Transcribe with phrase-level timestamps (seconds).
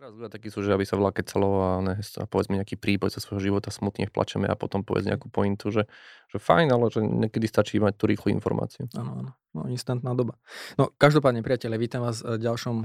[0.00, 3.12] Teraz ľudia takí sú, že aby sa volá celo a, ne, a povedzme nejaký príboj
[3.12, 5.84] zo svojho života smutne plačeme a potom povedz nejakú pointu, že,
[6.32, 8.88] že fajn, ale že niekedy stačí mať tú rýchlu informáciu.
[8.96, 9.30] Áno, áno.
[9.52, 10.40] No, instantná doba.
[10.80, 12.76] No, každopádne, priateľe, vítam vás v ďalšom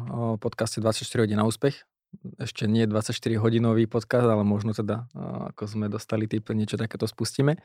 [0.43, 1.87] podcaste 24 hodín na úspech.
[2.35, 5.07] Ešte nie 24 hodinový podcast, ale možno teda,
[5.55, 7.55] ako sme dostali typ, niečo takéto spustíme.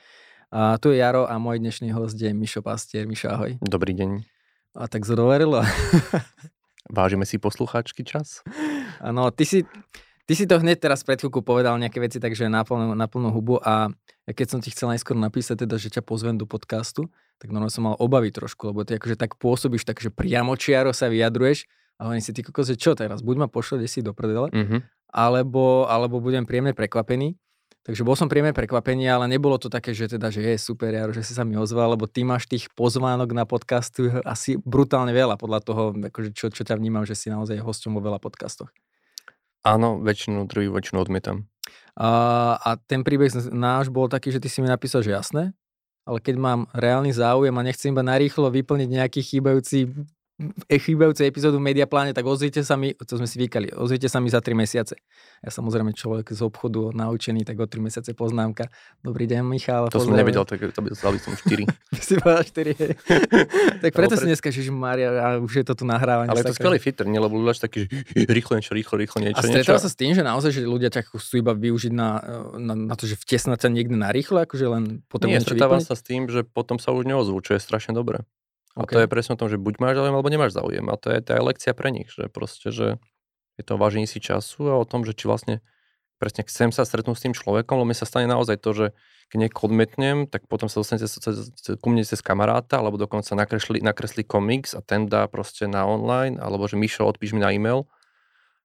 [0.54, 3.02] A tu je Jaro a môj dnešný host je Mišo Pastier.
[3.02, 3.58] Mišo, ahoj.
[3.58, 4.22] Dobrý deň.
[4.78, 5.66] A tak zodoverilo.
[6.88, 8.40] Vážime si poslucháčky čas?
[9.04, 9.68] Áno, ty si,
[10.24, 13.28] ty si to hneď teraz pred chvíľku povedal nejaké veci, takže na plnú, na plnú
[13.28, 13.92] hubu a
[14.24, 17.10] keď som ti chcel najskôr napísať teda, že ťa pozvem do podcastu,
[17.42, 21.10] tak normálne som mal obavy trošku, lebo ty akože tak pôsobíš, takže priamo čiaro sa
[21.10, 21.66] vyjadruješ
[22.00, 24.80] a oni si ty kokos, že čo teraz, buď ma pošle si do prdele, mm-hmm.
[25.12, 27.36] alebo, alebo budem príjemne prekvapený.
[27.80, 31.16] Takže bol som príjemne prekvapený, ale nebolo to také, že teda, že je super, Jaro,
[31.16, 35.40] že si sa mi ozval, lebo ty máš tých pozvánok na podcastu asi brutálne veľa
[35.40, 38.68] podľa toho, akože čo, čo ťa vnímam, že si naozaj hosťom vo veľa podcastoch.
[39.64, 41.48] Áno, väčšinu druhú, väčšinu odmietam.
[41.96, 45.56] A, a ten príbeh náš bol taký, že ty si mi napísal, že jasné,
[46.04, 49.88] ale keď mám reálny záujem a nechcem iba narýchlo vyplniť nejaký chýbajúci
[50.66, 54.32] chýbajúcej epizódu v Mediapláne, tak ozvite sa mi, to sme si vykali, ozvite sa mi
[54.32, 54.96] za 3 mesiace.
[55.44, 58.72] Ja samozrejme človek z obchodu naučený, tak o 3 mesiace poznámka.
[59.04, 59.92] Dobrý deň, Michal.
[59.92, 61.68] To som nevedel, tak to by som 4.
[62.08, 62.72] si povedal 4,
[63.84, 66.32] Tak preto si dneska, že Maria, a už je to tu nahrávanie.
[66.32, 67.20] Ale je to skvelý fitter, nie?
[67.20, 69.40] lebo ľudia taký, že rýchlo niečo, rýchlo, rýchlo niečo.
[69.40, 72.08] A stretal sa s tým, že naozaj, že ľudia ťa chcú iba využiť na,
[72.56, 75.92] na, na to, že vtesnať sa niekde na rýchlo, akože len potom Nie, stretávam sa
[75.92, 78.24] s tým, že potom sa už neozvú, čo je strašne dobré.
[78.80, 78.96] A okay.
[78.96, 80.88] to je presne o tom, že buď máš záujem, alebo nemáš záujem.
[80.88, 82.96] A to je, tá lekcia pre nich, že proste, že
[83.60, 85.60] je to o vážení si času a o tom, že či vlastne
[86.16, 88.86] presne chcem sa stretnúť s tým človekom, lebo mi sa stane naozaj to, že
[89.28, 91.08] keď niekoho odmetnem, tak potom sa dostanete
[91.80, 96.36] ku mne cez kamaráta, alebo dokonca nakresli, nakreslí komiks a ten dá proste na online,
[96.40, 97.88] alebo že Mišo, odpíš mi na e-mail.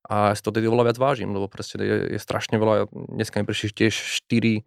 [0.05, 3.41] A ja si to tedy oveľa viac vážim, lebo proste je, je strašne veľa, dneska
[3.41, 3.93] mi prišli tiež
[4.30, 4.63] 4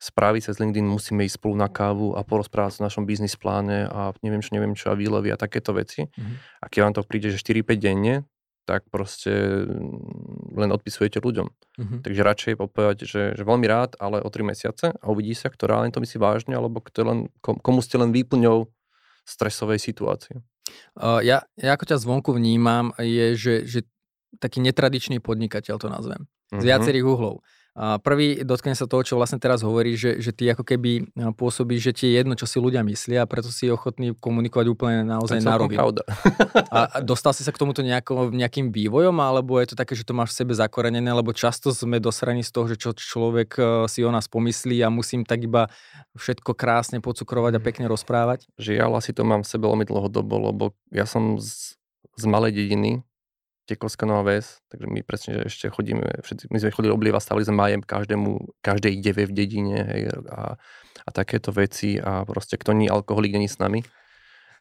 [0.00, 4.16] správy cez LinkedIn, musíme ísť spolu na kávu a porozprávať o našom biznis pláne a
[4.24, 6.08] neviem čo, neviem čo a výlevy a takéto veci.
[6.08, 6.36] Mm-hmm.
[6.56, 8.24] A keď vám to príde, že 4-5 denne,
[8.64, 9.28] tak proste
[10.56, 11.46] len odpisujete ľuďom.
[11.52, 12.00] Mm-hmm.
[12.00, 15.68] Takže radšej povedať, že, že veľmi rád, ale o 3 mesiace a uvidí sa, kto
[15.68, 18.72] reálne to myslí vážne, alebo kto len, komu ste len výplňou
[19.28, 20.40] stresovej situácie.
[20.96, 23.80] Uh, ja, ja ako ťa zvonku vnímam, je, že, že
[24.40, 26.24] taký netradičný podnikateľ to nazvem.
[26.24, 26.66] Z mm-hmm.
[26.66, 27.44] viacerých uhlov.
[27.78, 31.80] Prvý, dotkne sa toho, čo vlastne teraz hovorí, že, že ty ako keby no, pôsobíš,
[31.90, 35.38] že ti je jedno, čo si ľudia myslia a preto si ochotný komunikovať úplne naozaj
[35.38, 36.02] na pravda.
[36.74, 40.02] a, a dostal si sa k tomuto nejako, nejakým vývojom, alebo je to také, že
[40.02, 43.62] to máš v sebe zakorenené, lebo často sme dosraní z toho, že čo človek e,
[43.86, 45.70] si o nás pomyslí a musím tak iba
[46.18, 48.50] všetko krásne pocukrovať a pekne rozprávať?
[48.58, 51.78] Žiaľ, asi to mám v sebe veľmi dlhodobo, lebo ja som z,
[52.18, 53.06] z malej dediny,
[53.70, 57.46] Tekovská Nová Ves, takže my presne že ešte chodíme, všetci, my sme chodili oblieva, stavili
[57.46, 60.58] sme majem každému, každej deve v dedine hej, a,
[61.06, 63.86] a takéto veci a proste kto nie alkoholik, není s nami.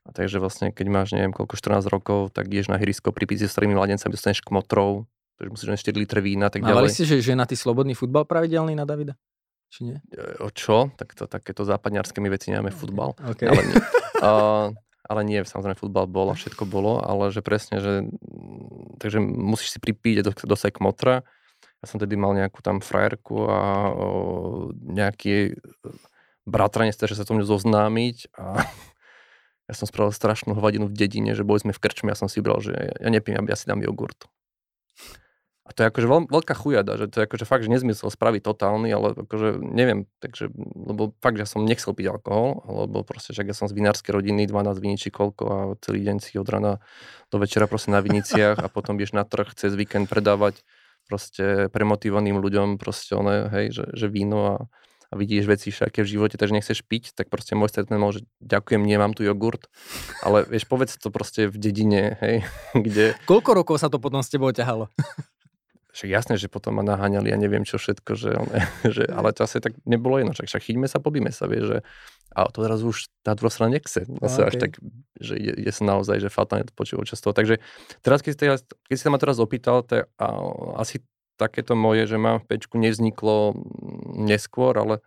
[0.05, 3.49] A takže vlastne, keď máš, neviem, koľko, 14 rokov, tak ideš na hrysko pri s
[3.49, 5.09] starými mladencami, dostaneš kmotrov,
[5.41, 6.85] takže musíš len 4 litre vína, tak ďalej.
[6.85, 9.17] Ale si, že, že na tý slobodný futbal pravidelný na Davida?
[9.69, 9.97] Či nie?
[10.13, 10.89] E, o čo?
[10.97, 13.13] Tak to, takéto západňarské my veci nemáme futbal.
[13.17, 13.49] Okay.
[13.49, 13.77] Ale nie.
[14.19, 14.75] Uh,
[15.09, 18.05] ale nie, samozrejme futbal bol všetko bolo, ale že presne, že
[19.01, 21.25] takže musíš si pripíť a dosať kmotra.
[21.81, 24.05] Ja som tedy mal nejakú tam frajerku a o,
[24.77, 25.57] nejaký
[26.45, 28.61] bratranec, že sa to mňa zoznámiť a
[29.69, 32.37] ja som spravil strašnú hovadinu v dedine, že boli sme v krčme, ja som si
[32.37, 34.29] vybral, že ja nepím, ja si dám jogurt.
[35.69, 38.41] A to je akože veľ, veľká chujada, že to je akože fakt, že nezmysel spraviť
[38.41, 43.45] totálny, ale akože neviem, takže, lebo fakt, že som nechcel piť alkohol, lebo proste, že
[43.45, 46.81] ja som z vinárskej rodiny, 12 viničí koľko a celý deň si od rana
[47.29, 50.65] do večera proste na viniciach a potom vieš na trh cez víkend predávať
[51.05, 54.55] proste premotivovaným ľuďom proste one, hej, že, že víno a,
[55.09, 58.25] a vidíš veci všaké v živote, takže nechceš piť, tak proste môj statement bol, že
[58.41, 59.69] ďakujem, nemám tu jogurt,
[60.25, 62.41] ale vieš, povedz to proste v dedine, hej,
[62.85, 63.13] kde...
[63.29, 64.89] Koľko rokov sa to potom s tebou ťahalo?
[65.89, 68.47] Však jasné, že potom ma naháňali a ja neviem čo všetko, že, on,
[68.95, 71.77] že ale to asi tak nebolo jedno, však, však chyťme sa, pobíme sa, vie, že
[72.29, 74.05] a to teraz už tá druhá strana nechce.
[74.05, 74.49] Zase okay.
[74.49, 74.71] až tak,
[75.17, 77.33] že ide, ide sa naozaj, že fatálne to počúval často.
[77.33, 77.57] Takže
[78.05, 78.45] teraz, keď, ste,
[78.85, 80.27] keď si sa ma teraz opýtal, to je, a,
[80.77, 81.01] asi
[81.41, 83.57] takéto moje, že mám v pečku, nevzniklo
[84.13, 85.01] neskôr, ale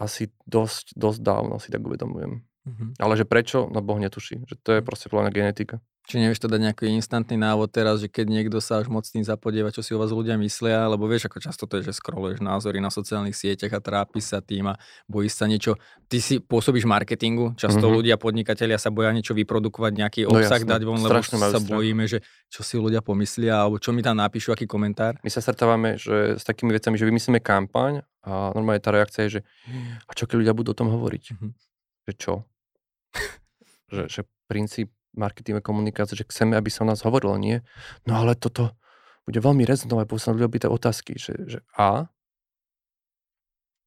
[0.00, 2.40] asi dosť, dosť dávno si tak uvedomujem.
[2.40, 2.88] Mm-hmm.
[3.04, 3.68] Ale že prečo?
[3.68, 4.40] No Boh netuší.
[4.48, 4.86] Že to je mhm.
[4.86, 5.80] proste plná genetika.
[6.08, 9.22] Či nevieš to dať nejaký instantný návod teraz, že keď niekto sa až moc tým
[9.22, 12.40] zapodieva, čo si o vás ľudia myslia, lebo vieš, ako často to je, že scrolluješ
[12.40, 14.74] názory na sociálnych sieťach a trápi sa tým a
[15.06, 15.76] bojíš sa niečo.
[16.08, 17.96] Ty si pôsobíš marketingu, často mm-hmm.
[18.00, 21.68] ľudia, podnikatelia sa boja niečo vyprodukovať, nejaký no obsah no, dať von, lebo sa strach.
[21.68, 25.20] bojíme, že čo si ľudia pomyslia, alebo čo mi tam napíšu, aký komentár.
[25.20, 29.30] My sa stretávame že s takými vecami, že vymyslíme kampaň a normálne tá reakcia je,
[29.38, 29.40] že
[30.08, 31.24] a čo keď ľudia budú o tom hovoriť?
[31.36, 31.50] Mm-hmm.
[32.08, 32.34] Že čo?
[33.94, 34.20] že, že
[34.50, 37.62] princíp marketingové komunikácie, že chceme, aby sa o nás hovorilo, nie?
[38.06, 38.74] No ale toto
[39.26, 42.10] bude veľmi rezonovať, bo sa ľudia otázky, že, že a?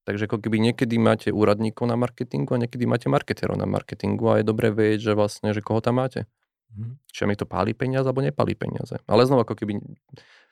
[0.04, 4.44] Takže ako keby niekedy máte úradníkov na marketingu a niekedy máte marketerov na marketingu a
[4.44, 6.28] je dobré vedieť, že vlastne, že koho tam máte.
[6.76, 7.00] Mm.
[7.08, 9.00] Čiže mi to pálí peniaze alebo nepálí peniaze.
[9.08, 9.80] Ale znova ako keby,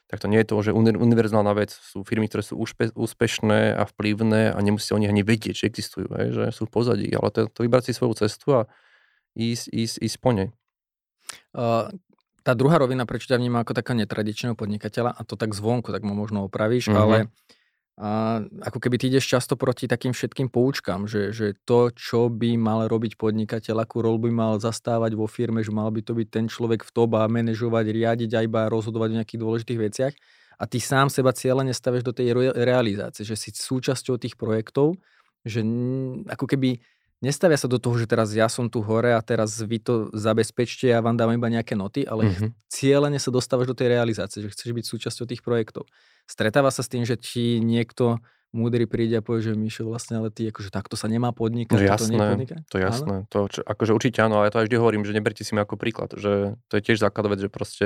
[0.07, 1.75] tak to nie je to, že univerzálna vec.
[1.75, 5.67] Sú firmy, ktoré sú úspe, úspešné a vplyvné a nemusíte o nich ani vedieť, že
[5.67, 7.11] existujú, hej, že sú v pozadí.
[7.11, 8.61] Ale to, to vybrať si svoju cestu a
[9.35, 10.55] ísť, ísť, ísť po nej.
[12.41, 16.01] Tá druhá rovina, prečo ťa vníma ako taká netradičného podnikateľa, a to tak zvonku, tak
[16.01, 17.01] mu možno opravíš, mm-hmm.
[17.01, 17.17] ale
[18.01, 22.57] a ako keby ty ideš často proti takým všetkým poučkám, že, že to, čo by
[22.57, 26.27] mal robiť podnikateľ, akú rolu by mal zastávať vo firme, že mal by to byť
[26.33, 30.13] ten človek v tom a manažovať, riadiť a iba rozhodovať o nejakých dôležitých veciach
[30.57, 34.97] a ty sám seba cieľa nestavieš do tej realizácie, že si súčasťou tých projektov,
[35.45, 35.61] že
[36.25, 36.81] ako keby
[37.21, 40.89] nestavia sa do toho, že teraz ja som tu hore a teraz vy to zabezpečte
[40.89, 42.49] a ja vám dám iba nejaké noty, ale mm-hmm.
[42.67, 45.85] cieľene sa dostávaš do tej realizácie, že chceš byť súčasťou tých projektov.
[46.25, 48.19] Stretáva sa s tým, že ti niekto
[48.51, 51.77] múdry príde a povie, že Mišo, vlastne, ale ty akože takto sa nemá podnikať.
[51.79, 53.15] No jasné, to, to je jasné.
[53.31, 55.63] To, čo, akože určite áno, ale ja to aj vždy hovorím, že neberte si mi
[55.63, 57.85] ako príklad, že to je tiež základ vec, že proste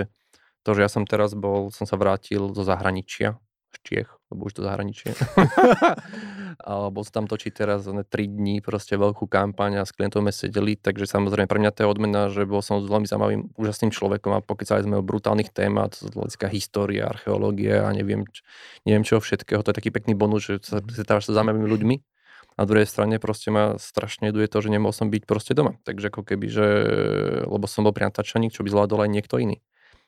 [0.65, 3.37] to, že ja som teraz bol, som sa vrátil zo zahraničia,
[3.77, 5.13] z Čiech, lebo už to zahraničie.
[6.61, 10.73] alebo sa tam točí teraz 3 dní proste veľkú kampaň a s klientom sme sedeli,
[10.79, 14.31] takže samozrejme pre mňa to je odmena, že bol som s veľmi zaujímavým, úžasným človekom
[14.37, 18.23] a pokecali sme o brutálnych témat, z hľadiska histórie, archeológie a neviem,
[18.87, 21.95] neviem čo všetkého, to je taký pekný bonus, že sa stretávaš sa zaujímavými ľuďmi.
[22.55, 25.75] Na druhej strane proste ma strašne jeduje to, že nemohol som byť proste doma.
[25.83, 26.67] Takže ako keby, že,
[27.43, 29.59] lebo som bol pri natáčaní, čo by zvládol aj niekto iný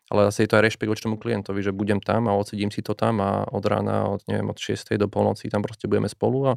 [0.07, 2.79] ale zase je to aj rešpekt voči tomu klientovi, že budem tam a odsedím si
[2.79, 4.95] to tam a od rána, od, neviem, od 6.
[4.95, 6.53] do polnoci tam proste budeme spolu a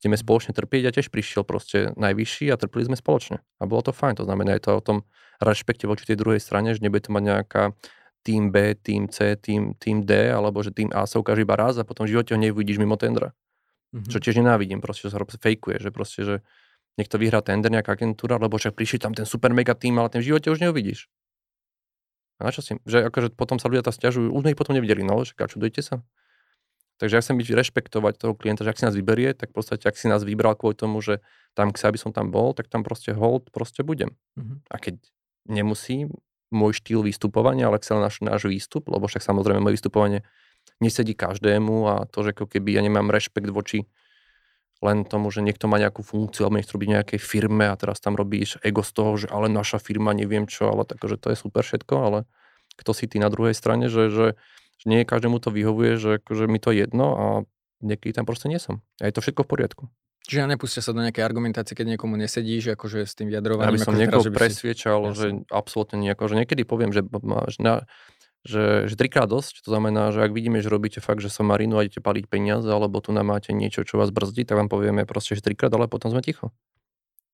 [0.00, 3.40] ideme spoločne trpieť a tiež prišiel proste najvyšší a trpili sme spoločne.
[3.60, 4.98] A bolo to fajn, to znamená, je to o tom
[5.40, 7.62] rešpekte voči tej druhej strane, že nebude to mať nejaká
[8.24, 11.78] tým B, tým C, tým, tým D, alebo že tým A sa ukáže iba raz
[11.78, 13.30] a potom v živote ho nevidíš mimo tendra.
[13.94, 14.10] Mm-hmm.
[14.10, 16.34] Čo tiež nenávidím, proste, že sa fejkuje, že proste, že
[16.98, 20.24] niekto vyhrá tender, nejaká agentúra, lebo však prišli tam ten super mega tým, ale ten
[20.24, 21.06] v živote už neuvidíš.
[22.36, 22.76] A na čo si?
[22.84, 25.80] Že akože potom sa ľudia tam stiažujú, už sme ich potom nevideli, no, že čudujte
[25.80, 26.04] sa.
[26.96, 29.84] Takže ja chcem byť rešpektovať toho klienta, že ak si nás vyberie, tak v podstate,
[29.84, 31.20] ak si nás vybral kvôli tomu, že
[31.52, 34.16] tam chce, aby som tam bol, tak tam proste hold, proste budem.
[34.40, 34.56] Mm-hmm.
[34.72, 34.96] A keď
[35.44, 36.08] nemusí
[36.48, 40.24] môj štýl vystupovania, ale chcel náš, náš výstup, lebo však samozrejme moje vystupovanie
[40.80, 43.84] nesedí každému a to, že keby ja nemám rešpekt voči
[44.84, 48.12] len tomu, že niekto má nejakú funkciu alebo nechce robiť nejakej firme a teraz tam
[48.12, 51.36] robíš ego z toho, že ale naša firma neviem čo, ale tak, že to je
[51.38, 52.18] super všetko, ale
[52.76, 54.26] kto si ty na druhej strane, že, že,
[54.76, 57.26] že nie každému to vyhovuje, že akože mi to jedno a
[57.80, 58.84] niekedy tam proste nie som.
[59.00, 59.84] A je to všetko v poriadku.
[60.26, 63.78] Čiže nepustia sa do nejakej argumentácie, keď niekomu nesedíš, akože s tým vyjadrovaním.
[63.78, 66.10] Aby som niekoho presviečal, že absolútne nie.
[66.10, 67.06] Že niekedy poviem, že,
[67.46, 67.86] že na,
[68.46, 71.76] že, že trikrát dosť, to znamená, že ak vidíme, že robíte fakt, že som marinu
[71.76, 75.02] a idete paliť peniaze, alebo tu nám máte niečo, čo vás brzdí, tak vám povieme
[75.02, 76.54] proste, že trikrát, ale potom sme ticho.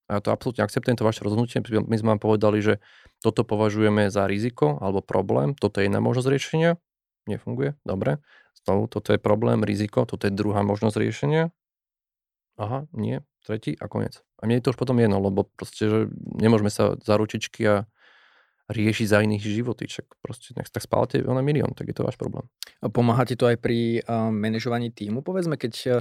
[0.08, 1.62] A ja to absolútne akceptujem, to vaše rozhodnutie.
[1.62, 2.82] My sme vám povedali, že
[3.20, 6.70] toto považujeme za riziko alebo problém, toto je jedna možnosť riešenia,
[7.28, 8.18] nefunguje, dobre.
[8.64, 11.52] Znovu, toto je problém, riziko, toto je druhá možnosť riešenia.
[12.56, 14.20] Aha, nie, tretí a koniec.
[14.42, 15.98] A mne je to už potom jedno, lebo proste, že
[16.36, 17.74] nemôžeme sa za ručičky a
[18.70, 19.90] riešiť za iných životy.
[19.90, 22.46] Však proste nech tak spálate na milión, tak je to váš problém.
[22.82, 25.22] Pomáha ti to aj pri uh, manažovaní týmu?
[25.22, 25.94] Povedzme, keď uh,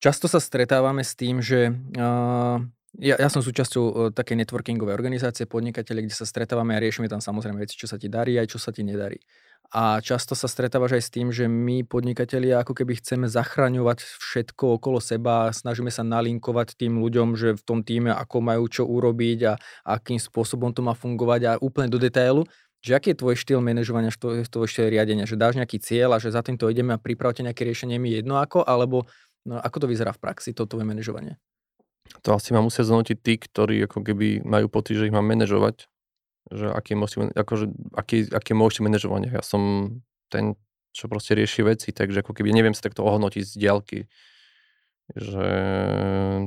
[0.00, 2.60] často sa stretávame s tým, že uh,
[2.96, 7.20] ja, ja som súčasťou uh, takej networkingovej organizácie podnikateľe, kde sa stretávame a riešime tam
[7.20, 9.20] samozrejme veci, čo sa ti darí aj čo sa ti nedarí.
[9.68, 14.80] A často sa stretávaš aj s tým, že my podnikatelia ako keby chceme zachraňovať všetko
[14.80, 19.38] okolo seba, snažíme sa nalinkovať tým ľuďom, že v tom týme ako majú čo urobiť
[19.44, 19.52] a
[19.84, 22.48] akým spôsobom to má fungovať a úplne do detailu.
[22.80, 24.08] Že aký je tvoj štýl manažovania,
[24.48, 25.28] tvoj štýl riadenia?
[25.28, 28.40] Že dáš nejaký cieľ a že za týmto ideme a pripravte nejaké riešenie mi jedno
[28.40, 29.04] ako, alebo
[29.44, 31.36] no, ako to vyzerá v praxi, to tvoje manažovanie?
[32.24, 35.88] To asi ma musia znotiť tí, ktorí ako keby majú pocit, že ich mám manažovať
[36.48, 39.28] že aký je, akože, aký, aký môžete manažovanie.
[39.28, 39.92] Ja som
[40.32, 40.56] ten,
[40.96, 43.98] čo proste rieši veci, takže ako keby neviem sa takto ohodnotiť z diaľky,
[45.16, 45.48] že,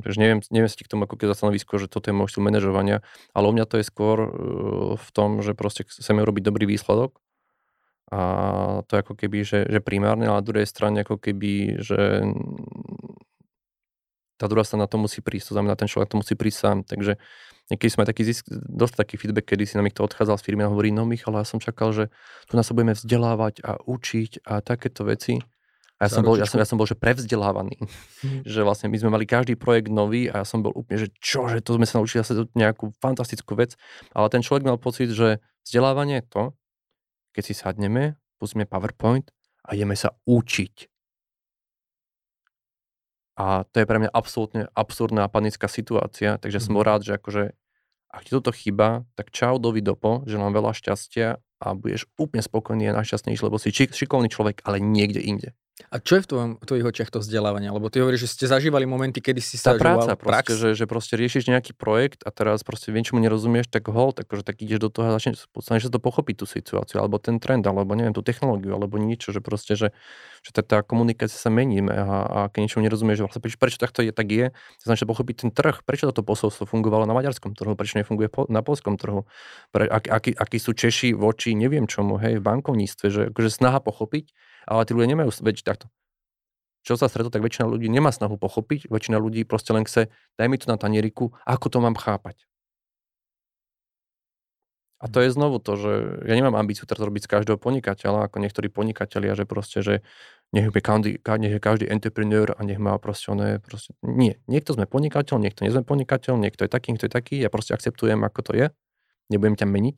[0.06, 3.02] že neviem, neviem si k tomu ako keď stanovisko, že toto je môj štýl manažovania,
[3.34, 4.30] ale u mňa to je skôr uh,
[4.98, 7.18] v tom, že proste chceme robiť dobrý výsledok
[8.12, 8.22] a
[8.86, 12.28] to je ako keby, že, že primárne, ale na druhej strane ako keby, že
[14.42, 17.22] tá druhá strana to musí prísť, to znamená, ten človek to musí prísť sám, takže
[17.70, 20.74] niekedy sme taký zisk, dosť taký feedback, kedy si nám to odchádzal z firmy a
[20.74, 22.10] hovorí, no Michal, ja som čakal, že
[22.50, 25.46] tu nás sa budeme vzdelávať a učiť a takéto veci
[26.02, 27.78] a ja som, bol, ja, som, ja som bol, že prevzdelávaný.
[28.26, 28.42] Mm.
[28.42, 31.46] že vlastne my sme mali každý projekt nový a ja som bol úplne, že čo,
[31.46, 33.78] že to sme sa naučili zase nejakú fantastickú vec.
[34.18, 36.44] Ale ten človek mal pocit, že vzdelávanie je to,
[37.38, 39.30] keď si sadneme, pustíme PowerPoint
[39.62, 40.90] a ideme sa učiť.
[43.40, 46.64] A to je pre mňa absolútne absurdná panická situácia, takže mm.
[46.64, 46.84] som mhm.
[46.84, 47.44] rád, že akože
[48.12, 52.92] ak ti toto chýba, tak čau, dovidopo, že mám veľa šťastia a budeš úplne spokojný
[52.92, 55.56] a najšťastnejší, lebo si šikovný človek, ale niekde inde.
[55.92, 57.68] A čo je v, tvojom, v tvojich očiach to vzdelávanie?
[57.68, 60.86] Lebo ty hovoríš, že ste zažívali momenty, kedy si sa Tá práca, proste, že, že
[60.88, 64.88] proste riešiš nejaký projekt a teraz proste niečomu nerozumieš, tak hol, tak, že tak ideš
[64.88, 68.24] do toho a začneš, sa to pochopiť tú situáciu, alebo ten trend, alebo neviem, tú
[68.24, 69.92] technológiu, alebo niečo, že proste, že,
[70.40, 74.00] že tá, tá komunikácia sa mení a, a keď niečomu nerozumieš, že vlastne prečo, takto
[74.00, 74.56] je, tak je,
[74.88, 78.64] znamená, pochopiť ten trh, prečo toto posolstvo fungovalo na maďarskom trhu, prečo nefunguje po, na
[78.64, 79.28] polskom trhu,
[79.76, 83.84] pre, ak, aký, aký, sú Češi voči neviem čomu, hej, v bankovníctve, že akože snaha
[83.84, 84.32] pochopiť,
[84.68, 85.88] ale tí ľudia nemajú veď takto
[86.82, 90.48] čo sa stretlo, tak väčšina ľudí nemá snahu pochopiť, väčšina ľudí proste len chce, daj
[90.50, 92.42] mi to na tanieriku, ako to mám chápať.
[95.02, 95.92] A to je znovu to, že
[96.30, 100.06] ja nemám ambíciu teraz robiť z každého podnikateľa, ako niektorí podnikatelia, že proste, že
[100.54, 104.38] nech je každý, nech je každý entrepreneur a nech má proste, ono je proste, nie.
[104.46, 107.74] Niekto sme podnikateľ, niekto nie sme podnikateľ, niekto je taký, niekto je taký, ja proste
[107.74, 108.66] akceptujem, ako to je,
[109.34, 109.98] nebudem ťa meniť,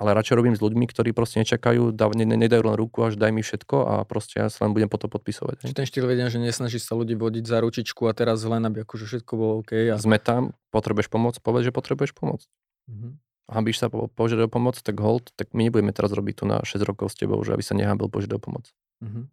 [0.00, 3.36] ale radšej robím s ľuďmi, ktorí proste nečakajú, dá, ne, nedajú len ruku, až daj
[3.36, 5.68] mi všetko a proste ja sa len budem potom podpisovať.
[5.68, 8.88] Čiže ten štýl vedia, že nesnaží sa ľudí vodiť za ručičku a teraz len, aby
[8.88, 9.92] akože všetko bolo OK.
[9.92, 10.00] A...
[10.00, 12.48] Sme tam, potrebuješ pomoc, povedz, že potrebuješ pomoc.
[12.88, 13.12] Mm-hmm.
[13.52, 16.64] Hambíš sa po, požiadať o pomoc, tak hold, tak my nebudeme teraz robiť tu na
[16.64, 18.72] 6 rokov s tebou, že aby sa nehambil požiadať o pomoc.
[19.04, 19.24] Mm-hmm.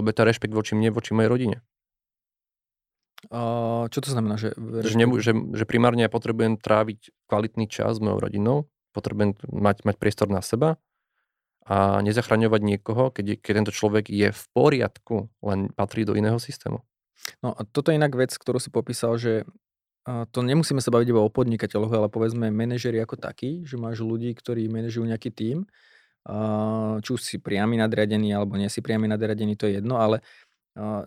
[0.00, 1.58] Lebo je to rešpekt voči mne, voči mojej rodine.
[3.28, 3.40] A
[3.92, 4.40] čo to znamená?
[4.40, 9.36] Že, že, ne, že, že primárne ja potrebujem tráviť kvalitný čas s mojou rodinou, potrebujem
[9.52, 10.80] mať, mať priestor na seba
[11.68, 16.80] a nezachraňovať niekoho, keď, keď tento človek je v poriadku, len patrí do iného systému.
[17.42, 19.44] No a toto je inak vec, ktorú si popísal, že
[20.06, 24.30] to nemusíme sa baviť iba o podnikateľoch, ale povedzme manažeri ako taký, že máš ľudí,
[24.38, 25.66] ktorí manažujú nejaký tím,
[27.02, 30.22] či už si priamy nadriadený alebo nie si priamy nadriadený, to je jedno, ale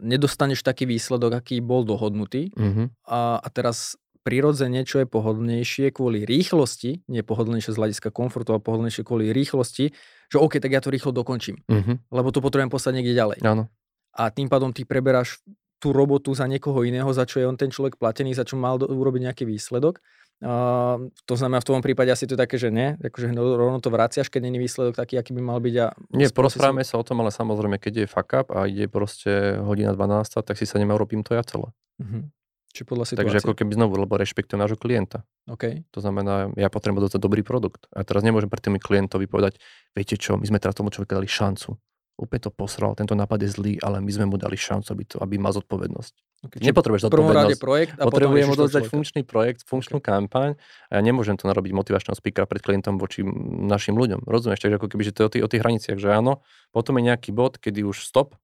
[0.03, 3.07] nedostaneš taký výsledok, aký bol dohodnutý mm-hmm.
[3.07, 8.61] a, a teraz prirodzene, čo je pohodlnejšie kvôli rýchlosti, nie pohodlnejšie z hľadiska komfortu, ale
[8.61, 9.95] pohodlnejšie kvôli rýchlosti,
[10.29, 11.95] že OK, tak ja to rýchlo dokončím, uh-huh.
[12.11, 13.37] lebo to potrebujem poslať niekde ďalej.
[13.41, 13.71] Áno.
[14.13, 15.39] A tým pádom ty preberáš
[15.79, 18.75] tú robotu za niekoho iného, za čo je on ten človek platený, za čo mal
[18.75, 20.03] do, urobiť nejaký výsledok.
[20.39, 23.91] Uh, to znamená, v tom prípade asi to je také, že nie, akože rovno to
[23.91, 25.75] vraciaš, keď není výsledok taký, aký by mal byť.
[25.83, 25.85] A
[26.15, 29.91] nie, porozprávame sa o tom, ale samozrejme, keď je fuck up a ide proste hodina
[29.91, 31.71] 12, tak si sa nemá robím to ja celé.
[31.99, 32.23] Uh-huh.
[32.69, 33.25] Či podľa situácie.
[33.25, 35.25] Takže ako keby znovu, lebo rešpektujem nášho klienta.
[35.49, 35.89] Okay.
[35.97, 37.89] To znamená, ja potrebujem dostať dobrý produkt.
[37.89, 39.57] A teraz nemôžem pre tými klientovi povedať,
[39.97, 41.73] viete čo, my sme teraz tomu človeku dali šancu.
[42.19, 45.15] Úplne to posral, tento nápad je zlý, ale my sme mu dali šancu, aby, to,
[45.23, 46.13] aby mal zodpovednosť.
[46.39, 47.59] Okay, Nepotrebuješ zodpovednosť.
[47.59, 50.07] projekt a Potrebujem mu dodať funkčný projekt, funkčnú okay.
[50.11, 50.49] kampaň
[50.91, 53.23] a ja nemôžem to narobiť motivačného speakera pred klientom voči
[53.63, 54.27] našim ľuďom.
[54.27, 54.63] Rozumieš?
[54.63, 56.43] Takže ako keby, že to je o tých, o tých hraniciach, že áno,
[56.75, 58.35] potom je nejaký bod, kedy už stop,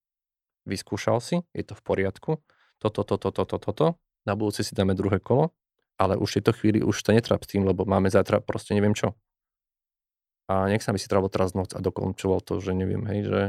[0.68, 2.32] vyskúšal si, je to v poriadku,
[2.80, 3.86] toto, toto, toto, toto, toto,
[4.26, 5.54] na budúce si dáme druhé kolo,
[5.96, 8.98] ale už v tejto chvíli už sa netráp s tým, lebo máme zajtra proste neviem
[8.98, 9.16] čo.
[10.46, 13.42] A nech sa mi si trávil teraz noc a dokončoval to, že neviem, hej, že...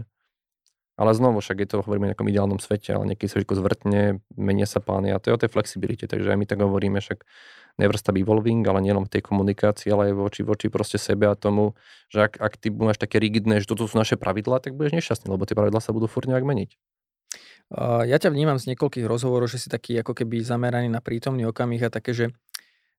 [0.97, 4.25] Ale znovu, však je to, hovoríme o nejakom ideálnom svete, ale niekedy sa všetko zvrtne,
[4.33, 7.21] menia sa plány a to je o tej flexibilite, takže aj my tak hovoríme, však
[7.77, 11.37] never stop evolving, ale nielen v tej komunikácii, ale aj voči, voči proste sebe a
[11.37, 11.77] tomu,
[12.09, 15.29] že ak, ak ty máš také rigidné, že toto sú naše pravidlá, tak budeš nešťastný,
[15.29, 16.81] lebo tie pravidlá sa budú furt nejak meniť.
[17.75, 21.83] Ja ťa vnímam z niekoľkých rozhovorov, že si taký ako keby zameraný na prítomný okamih
[21.83, 22.31] a také, že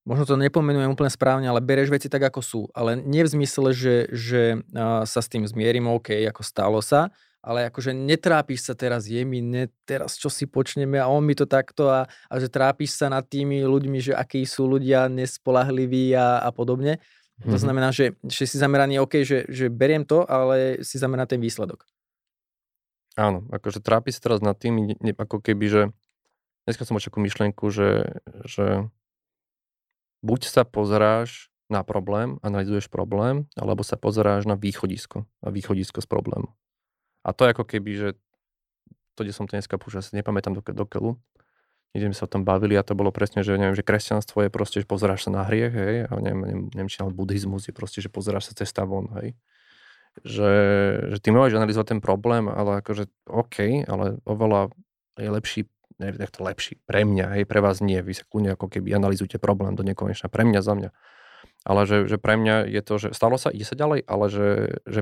[0.04, 2.62] možno to nepomenujem úplne správne, ale bereš veci tak, ako sú.
[2.76, 4.60] Ale nie v zmysle, že, že
[5.08, 9.40] sa s tým zmierim, OK, ako stalo sa, ale akože netrápiš sa teraz, je mi
[9.40, 13.08] ne, teraz čo si počneme a on mi to takto a, a že trápiš sa
[13.08, 17.00] nad tými ľuďmi, že akí sú ľudia nespolahliví a, a podobne.
[17.00, 17.48] Mm-hmm.
[17.48, 17.64] To mhm.
[17.64, 21.88] znamená, že, že si zameraný, OK, že, že beriem to, ale si zameraný ten výsledok.
[23.18, 25.82] Áno, akože trápi sa teraz nad tým, ne, ako keby, že
[26.70, 28.86] dneska som mal takú myšlienku, že, že
[30.22, 36.08] buď sa pozeráš na problém, analizuješ problém, alebo sa pozeráš na východisko a východisko z
[36.08, 36.54] problému.
[37.26, 38.10] A to je ako keby, že
[39.18, 40.86] to, kde som to dneska púšal, si nepamätám do, do
[41.98, 44.54] kde sme sa o tom bavili a to bolo presne, že neviem, že kresťanstvo je
[44.54, 48.00] proste, že pozeráš sa na hriech, hej, a neviem, neviem, neviem či buddhizmus je proste,
[48.06, 49.34] že pozeráš sa cesta von, hej.
[50.26, 50.52] Že,
[51.14, 54.74] že ty môžeš analyzovať ten problém, ale akože OK, ale oveľa
[55.18, 55.62] je lepší,
[56.02, 59.38] neviem, to lepší, pre mňa, hej, pre vás nie, vy sa kľudne ako keby analyzujete
[59.38, 60.90] problém do nekonečna, pre mňa, za mňa.
[61.70, 64.50] Ale že, že pre mňa je to, že stalo sa, ide sa ďalej, ale že,
[64.90, 65.02] že,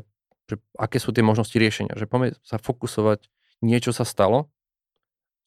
[0.52, 3.32] že aké sú tie možnosti riešenia, že poďme sa fokusovať,
[3.64, 4.52] niečo sa stalo,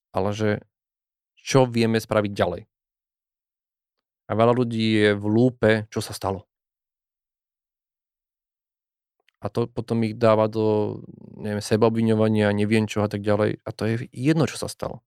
[0.09, 0.49] ale že
[1.37, 2.61] čo vieme spraviť ďalej.
[4.29, 6.48] A veľa ľudí je v lúpe, čo sa stalo.
[9.39, 10.99] A to potom ich dáva do
[11.39, 13.63] neviem, sebaobviňovania, neviem čo a tak ďalej.
[13.63, 14.99] A to je jedno, čo sa stalo.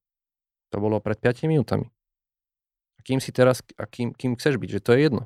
[0.72, 1.92] To bolo pred 5 minútami.
[2.96, 5.22] A kým si teraz, a kým, kým chceš byť, že to je jedno.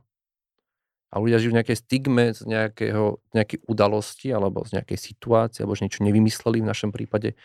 [1.15, 5.79] A ľudia žijú v nejakej stigme z nejakého, nejakej udalosti alebo z nejakej situácie, alebo
[5.79, 7.39] že niečo nevymysleli v našom prípade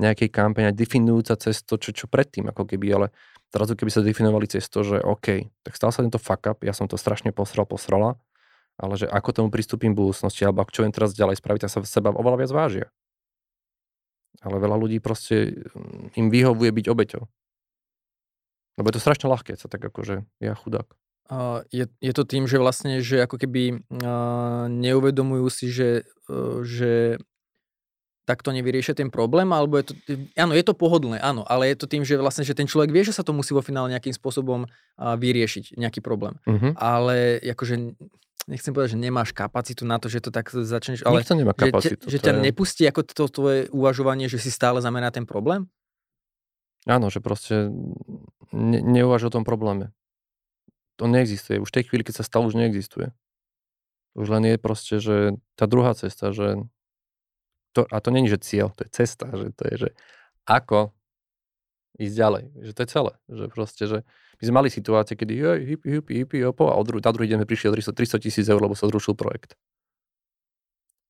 [0.00, 3.06] nejakej kampane, definujúca cez to, čo, čo predtým, ako keby, ale
[3.52, 6.72] zrazu keby sa definovali cez to, že OK, tak stal sa tento fuck up, ja
[6.72, 8.16] som to strašne posral, posrala,
[8.82, 11.80] ale že ako tomu pristúpim v budúcnosti, alebo čo viem teraz ďalej spraviť, tak sa
[11.86, 12.86] seba oveľa viac vážia.
[14.42, 17.22] Ale veľa ľudí proste mm, im vyhovuje byť obeťou.
[18.82, 20.90] Lebo je to strašne ľahké, sa tak akože ja chudák.
[21.30, 26.66] Uh, je, je to tým, že vlastne, že ako keby uh, neuvedomujú si, že, uh,
[26.66, 27.22] že
[28.26, 29.94] takto nevyriešia ten problém, alebo je to,
[30.34, 33.06] áno, je to pohodlné, áno, ale je to tým, že vlastne, že ten človek vie,
[33.06, 36.38] že sa to musí vo finále nejakým spôsobom uh, vyriešiť, nejaký problém.
[36.44, 36.74] Uh-huh.
[36.74, 37.94] Ale akože
[38.50, 42.04] nechcem povedať, že nemáš kapacitu na to, že to tak začneš, ale Nikto nemá kapacitu,
[42.06, 42.42] že, že ťa je...
[42.50, 45.70] nepustí ako to tvoje uvažovanie, že si stále zamerá ten problém?
[46.86, 47.70] Áno, že proste
[48.50, 49.94] ne, neuvaž o tom probléme.
[50.98, 51.62] To neexistuje.
[51.62, 53.14] Už v tej chvíli, keď sa stalo, už neexistuje.
[54.18, 56.58] Už len je proste, že tá druhá cesta, že
[57.72, 59.90] to, a to není, že cieľ, to je cesta, že to je, že
[60.44, 60.92] ako
[61.96, 63.98] ísť ďalej, že to je celé, že proste, že
[64.42, 67.46] my sme mali situácie, kedy hej, hippy, hippy, hippy, opo, a na druhý deň sme
[67.46, 69.54] prišli o 300 tisíc eur, lebo sa zrušil projekt.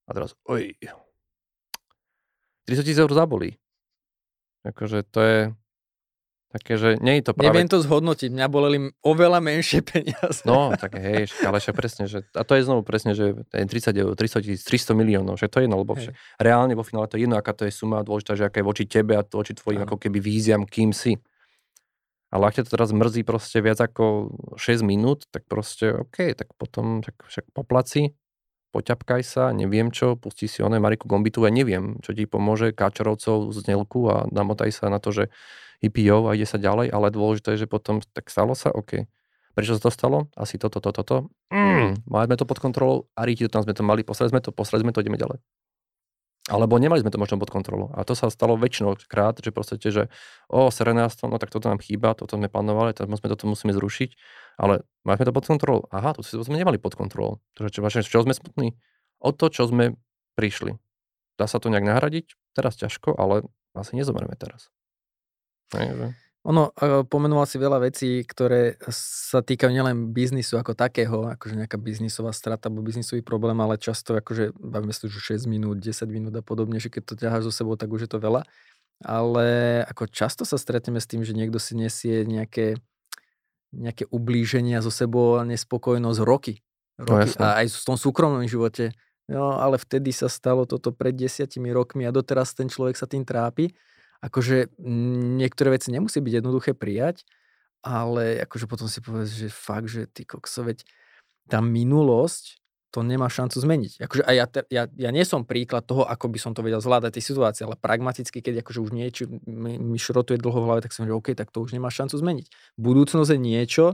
[0.04, 0.76] A teraz, oj,
[2.68, 3.56] 300 tisíc eur zabolí.
[4.68, 5.38] Akože to je,
[6.52, 7.48] Také, že nie je to práve...
[7.48, 10.44] Neviem to zhodnotiť, mňa boleli oveľa menšie peniaze.
[10.44, 14.12] No, tak hej, ale však presne, že, a to je znovu presne, že 30 eur,
[14.12, 17.24] 300 tisíc, 300 miliónov, že to je jedno, lebo však, reálne vo finále to je
[17.24, 19.96] jedno, aká to je suma, dôležitá, že aká je voči tebe a voči tvojim ako
[19.96, 21.16] keby víziam, kým si.
[22.32, 26.48] Ale ak ťa to teraz mrzí proste viac ako 6 minút, tak proste OK, tak
[26.56, 28.16] potom tak však poplaci,
[28.72, 33.52] poťapkaj sa, neviem čo, pusti si oné Mariku Gombitu, ja neviem, čo ti pomôže, Káčarovcov
[33.52, 35.28] z Nelku a namotaj sa na to, že
[35.84, 39.04] IPO a ide sa ďalej, ale dôležité je, že potom tak stalo sa, OK.
[39.52, 40.32] Prečo sa to stalo?
[40.32, 41.16] Asi toto, toto, toto.
[41.52, 44.80] Mm, máme to pod kontrolou a rýti, tam sme to mali, poslali sme to, poslali
[44.80, 45.36] sme to, ideme ďalej.
[46.50, 47.94] Alebo nemali sme to možno pod kontrolou.
[47.94, 50.10] A to sa stalo väčšinou krát, že proste, že
[50.50, 54.10] o, serenáctvo, no tak toto nám chýba, toto sme plánovali, tak sme toto musíme zrušiť,
[54.58, 55.86] ale máme to pod kontrolou.
[55.94, 57.38] Aha, to sme nemali pod kontrolou.
[57.54, 58.74] Takže čo, čo sme smutní?
[59.22, 59.94] O to, čo sme
[60.34, 60.74] prišli.
[61.38, 62.34] Dá sa to nejak nahradiť?
[62.58, 63.46] Teraz ťažko, ale
[63.78, 64.66] asi nezomreme teraz.
[65.70, 66.18] Takže.
[66.42, 71.78] Ono, e, pomenoval si veľa vecí, ktoré sa týkajú nielen biznisu ako takého, akože nejaká
[71.78, 76.34] biznisová strata alebo biznisový problém, ale často akože bavíme sa už 6 minút, 10 minút
[76.34, 78.42] a podobne, že keď to ťaháš so sebou, tak už je to veľa.
[79.06, 79.46] Ale
[79.86, 82.74] ako často sa stretneme s tým, že niekto si nesie nejaké,
[83.70, 86.58] nejaké ublíženia so sebou a nespokojnosť roky.
[86.98, 88.90] roky no, a aj v tom súkromnom živote.
[89.30, 93.22] No, ale vtedy sa stalo toto pred desiatimi rokmi a doteraz ten človek sa tým
[93.22, 93.70] trápi
[94.22, 94.78] akože
[95.36, 97.26] niektoré veci nemusí byť jednoduché prijať,
[97.82, 100.86] ale akože potom si povedz, že fakt, že ty kokso, veď
[101.50, 104.04] tá minulosť to nemá šancu zmeniť.
[104.04, 107.18] Akože, a ja, ja, ja nie som príklad toho, ako by som to vedel zvládať
[107.18, 110.92] tej situácie, ale pragmaticky, keď akože už niečo mi, mi šrotuje dlho v hlave, tak
[110.92, 112.46] som že OK, tak to už nemá šancu zmeniť.
[112.76, 113.84] Budúcnosť je niečo,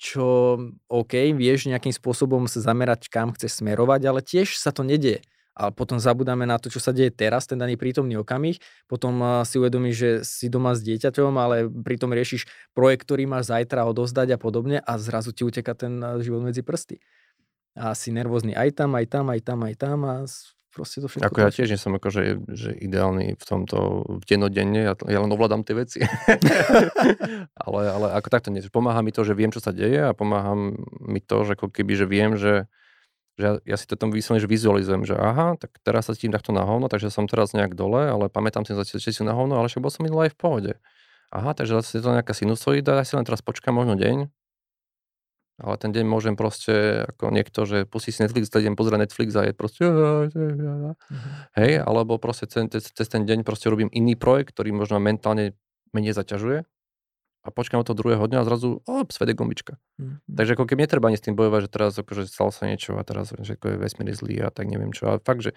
[0.00, 0.56] čo
[0.88, 5.22] OK, vieš nejakým spôsobom sa zamerať, kam chceš smerovať, ale tiež sa to nedieje
[5.52, 8.56] ale potom zabudáme na to, čo sa deje teraz, ten daný prítomný okamih,
[8.88, 13.84] potom si uvedomíš, že si doma s dieťaťom, ale pritom riešiš projekt, ktorý máš zajtra
[13.84, 17.00] odozdať a podobne a zrazu ti uteka ten život medzi prsty.
[17.76, 20.14] A si nervózny aj tam, aj tam, aj tam, aj tam a
[20.72, 21.28] proste to všetko.
[21.28, 25.68] Ako ja tiež nie som akože, že ideálny v tomto denodenne, ja, ja len ovládam
[25.68, 26.00] tie veci.
[27.68, 28.64] ale, ale ako takto nie.
[28.72, 30.56] Pomáha mi to, že viem, čo sa deje a pomáha
[31.04, 32.72] mi to, že ako keby, že viem, že
[33.40, 36.32] že ja, ja si to tam vyslovene, že vizualizujem, že aha, tak teraz sa cítim
[36.32, 39.56] takto na hovno, takže som teraz nejak dole, ale pamätám si, že si na hovno,
[39.56, 40.72] ale však bol som minulý aj v pohode.
[41.32, 44.28] Aha, takže zase je to nejaká sinusoida, ja si len teraz počkám možno deň
[45.62, 49.36] ale ten deň môžem proste, ako niekto, že pustí si Netflix, ten deň pozrie Netflix
[49.38, 50.96] a je proste mm-hmm.
[51.60, 55.54] hej, alebo proste cez, cez ten deň proste robím iný projekt, ktorý možno mentálne
[55.94, 56.64] menej zaťažuje
[57.42, 59.74] a počkám toho druhého dňa a zrazu, o, svede gombička.
[59.98, 60.30] Mm-hmm.
[60.30, 63.02] Takže ako keby netreba ani s tým bojovať, že teraz akože stalo sa niečo a
[63.02, 65.10] teraz že je vesmír zlý a tak neviem čo.
[65.10, 65.52] A fakt, že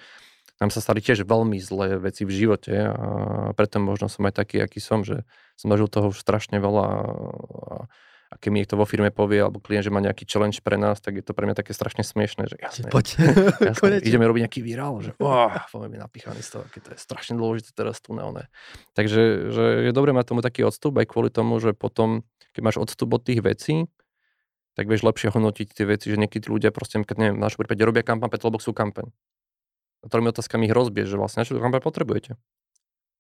[0.58, 3.08] nám sa stali tiež veľmi zlé veci v živote a
[3.54, 5.28] preto možno som aj taký, aký som, že
[5.60, 7.76] som zažil toho už strašne veľa a, a
[8.34, 11.20] keď mi niekto vo firme povie, alebo klient, že má nejaký challenge pre nás, tak
[11.20, 13.22] je to pre mňa také strašne smiešne, že jasné, Poď.
[13.72, 15.52] jasné ideme robiť nejaký virál, že oh,
[15.86, 18.50] mi napíchaný z toho, keď to je strašne dôležité teraz tu na one.
[18.98, 22.26] Takže že je dobré mať tomu taký odstup, aj kvôli tomu, že potom,
[22.58, 23.86] keď máš odstup od tých vecí,
[24.76, 27.80] tak vieš lepšie hodnotiť tie veci, že niekedy ľudia proste, keď neviem, v našom prípade
[27.86, 29.08] robia kampaň, lebo sú kampaň
[30.10, 32.38] tromi otázkami ich rozbie, že vlastne na čo kampaň potrebujete.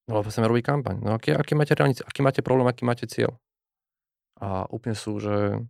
[0.06, 0.96] No lebo chceme robiť kampaň.
[1.02, 3.34] No aký, aký máte reálnici, aký máte problém, aký máte cieľ.
[4.39, 5.63] A úplne sú, že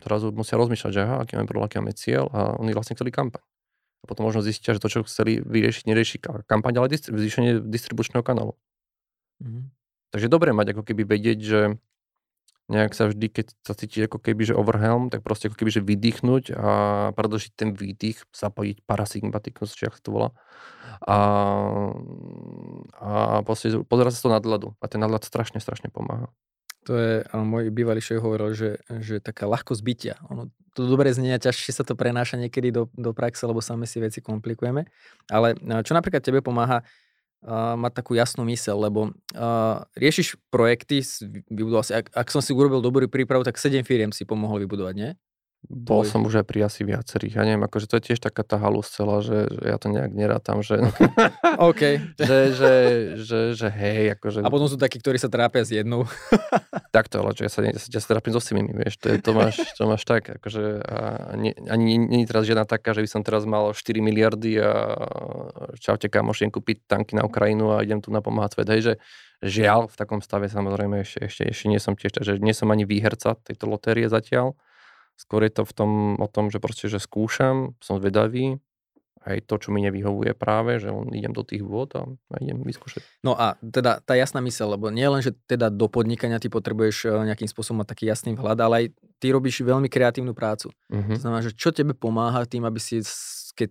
[0.00, 3.12] zrazu musia rozmýšľať, že aha, aký máme problém, aký máme cieľ a oni vlastne chceli
[3.12, 3.44] kampaň.
[4.00, 6.16] A potom možno zistia, že to, čo chceli vyriešiť, nerieši
[6.48, 8.56] kampaň, ale zvýšenie distribučného kanálu.
[9.44, 9.64] Mm-hmm.
[10.16, 11.60] Takže dobre mať ako keby vedieť, že
[12.70, 15.82] nejak sa vždy, keď sa cíti ako keby, že overhelm, tak proste ako keby, že
[15.82, 16.70] vydýchnuť a
[17.18, 20.28] predlžiť ten výdych, zapojiť parasympatikus, či ako to volá.
[21.02, 21.18] A,
[22.94, 23.10] a
[23.42, 24.78] proste pozerať sa to nadhľadu.
[24.78, 26.30] A ten nadhľad strašne, strašne pomáha.
[26.88, 30.14] To je, môj bývalý šéf hovoril, že, že taká ľahkosť bytia.
[30.32, 33.84] Ono, to dobre znie a ťažšie sa to prenáša niekedy do, do praxe, lebo sami
[33.84, 34.88] si veci komplikujeme.
[35.28, 36.80] Ale čo napríklad tebe pomáha,
[37.44, 41.04] uh, mať takú jasnú mysel, lebo uh, riešiš projekty,
[41.52, 44.94] vybudoval si, ak, ak som si urobil dobrú prípravu, tak 7 firiem si pomohol vybudovať,
[44.96, 45.10] nie?
[45.68, 47.36] Bol som už aj pri asi viacerých.
[47.36, 50.08] Ja neviem, akože to je tiež taká tá halus celá, že, že ja to nejak
[50.16, 50.80] nerátam, že,
[51.70, 51.82] OK.
[52.16, 52.72] že, že,
[53.20, 54.40] že, že, hej, akože...
[54.40, 56.08] A potom sú takí, ktorí sa trápia s jednou.
[56.96, 59.20] Takto, ale čo ja sa, ja sa, ja sa trápim so svými, vieš, to, je,
[59.20, 63.04] to, máš, to máš tak, akože a nie, ani nie je teraz žiadna taká, že
[63.04, 64.96] by som teraz mal 4 miliardy a
[65.76, 68.94] čaute kamoš, kúpiť tanky na Ukrajinu a idem tu napomáhať svet, hej, že
[69.44, 72.88] žiaľ, v takom stave samozrejme ešte, ešte, ešte nie som tiež, takže nie som ani
[72.88, 74.56] výherca tejto lotérie zatiaľ,
[75.20, 78.56] Skôr je to v tom, o tom, že proste, že skúšam, som zvedavý,
[79.20, 82.08] aj to, čo mi nevyhovuje práve, že on idem do tých vôd a,
[82.40, 83.04] idem vyskúšať.
[83.20, 87.04] No a teda tá jasná mysel, lebo nie len, že teda do podnikania ty potrebuješ
[87.04, 88.84] e, nejakým spôsobom mať taký jasný vhľad, ale aj
[89.20, 90.72] ty robíš veľmi kreatívnu prácu.
[90.72, 91.12] Uh-huh.
[91.12, 93.04] To znamená, že čo tebe pomáha tým, aby si
[93.52, 93.70] keď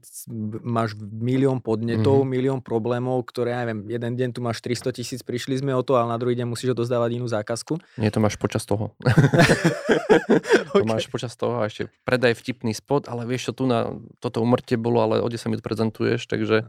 [0.61, 2.31] máš milión podnetov, mm-hmm.
[2.31, 5.97] milión problémov, ktoré, ja neviem, jeden deň tu máš 300 tisíc, prišli sme o to,
[5.99, 7.79] ale na druhý deň musíš odozdávať inú zákazku.
[7.99, 8.93] Nie, to máš počas toho.
[10.73, 10.83] okay.
[10.83, 14.43] To máš počas toho a ešte predaj vtipný spot, ale vieš, čo tu na toto
[14.43, 16.67] umrtie bolo, ale o 10 minút prezentuješ, takže...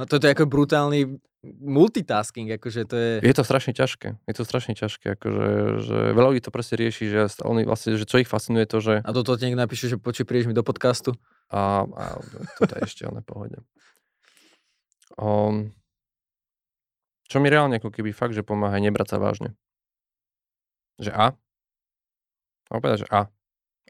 [0.00, 3.10] No to je ako brutálny multitasking, akože to je...
[3.26, 5.48] Je to strašne ťažké, je to strašne ťažké, akože,
[5.82, 9.02] že veľa ľudí to proste rieši, že oni vlastne, že čo ich fascinuje to, že...
[9.02, 11.18] A toto niekto napíše, že počuj, prídeš mi do podcastu?
[11.52, 12.04] A, a
[12.56, 13.60] toto ešte ale pohode.
[15.20, 15.76] Um,
[17.28, 19.52] čo mi reálne ako keby fakt, že pomáha nebrať sa vážne.
[20.96, 21.26] Že A?
[22.72, 23.28] A povedať, že A.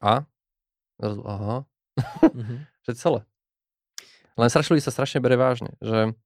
[0.03, 0.27] A?
[0.99, 1.57] Zrazu, aha.
[2.27, 2.59] Mm-hmm.
[2.91, 3.21] že celé.
[4.35, 6.19] Len strašne ľudí sa strašne bere vážne, že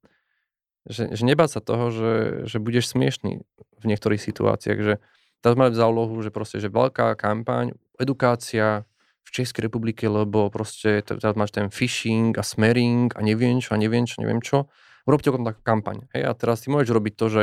[0.86, 2.14] že, že nebáť sa toho, že,
[2.46, 3.42] že budeš smiešný
[3.82, 4.94] v niektorých situáciách, že
[5.42, 8.86] teraz máme za úlohu, že proste, že veľká kampaň, edukácia
[9.26, 13.78] v Českej republike, lebo proste teraz máš ten phishing a smering a neviem čo a
[13.78, 14.70] neviem čo, neviem čo.
[15.02, 16.06] Urobte okolo takú kampaň.
[16.14, 17.42] Hej, a teraz ty môžeš robiť to, že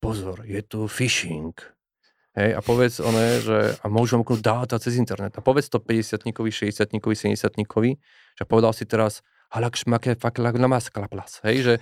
[0.00, 1.56] pozor, je tu phishing.
[2.36, 5.32] Hej, a povedz one, že a môžu vám dáta cez internet.
[5.36, 7.96] A povedz to 50-tníkovi, 60-tníkovi, 70-tníkovi,
[8.36, 11.08] že povedal si teraz halak šmake faklak na maskala
[11.48, 11.74] Hej, že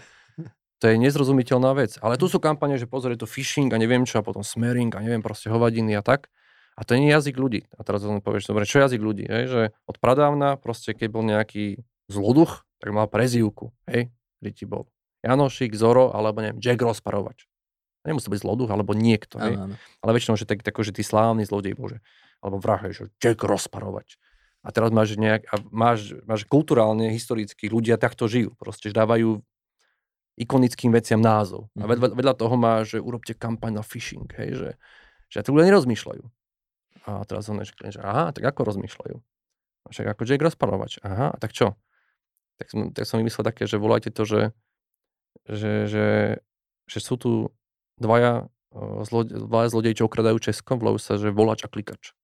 [0.78, 1.98] to je nezrozumiteľná vec.
[1.98, 4.94] Ale tu sú kampane, že pozor, je to phishing a neviem čo, a potom smearing
[4.94, 6.30] a neviem proste hovadiny a tak.
[6.74, 7.70] A to nie je jazyk ľudí.
[7.78, 9.24] A teraz on povieš, dobre, čo je jazyk ľudí?
[9.30, 9.44] Hej?
[9.46, 13.70] Že od pradávna, proste keď bol nejaký zloduch, tak mal prezývku.
[13.86, 14.10] Hej,
[14.42, 14.90] kde ti bol
[15.24, 17.48] Janošik, Zoro, alebo neviem, Jack Rozparovač.
[18.04, 19.40] Nemusí byť zloduch, alebo niekto.
[19.40, 19.56] Hej?
[19.56, 19.74] Ano.
[20.04, 22.04] Ale väčšinou, že tak, tak, že tí slávny zlodej, bože.
[22.44, 24.20] Alebo vrah, že Jack Rozparovač.
[24.60, 28.52] A teraz máš nejak, a máš, máš kulturálne, historicky, ľudia takto žijú.
[28.60, 29.40] Proste, že dávajú
[30.34, 31.70] ikonickým veciam názov.
[31.78, 34.70] A vedľa, vedľa toho má, že urobte kampaň na phishing, hej, že,
[35.30, 36.24] že to ľudia nerozmýšľajú.
[37.04, 39.16] A teraz on že, že aha, tak ako rozmýšľajú?
[39.84, 40.96] A však ako Jake rozpalovač.
[41.04, 41.76] Aha, tak čo?
[42.56, 44.42] Tak som, tak som vymyslel také, že volajte to, že,
[45.44, 46.06] že, že,
[46.88, 47.52] že sú tu
[48.00, 48.48] dvaja,
[49.04, 52.16] zlode, dvaja zlodeji, čo okradajú Česko, volajú sa, že volač a klikač.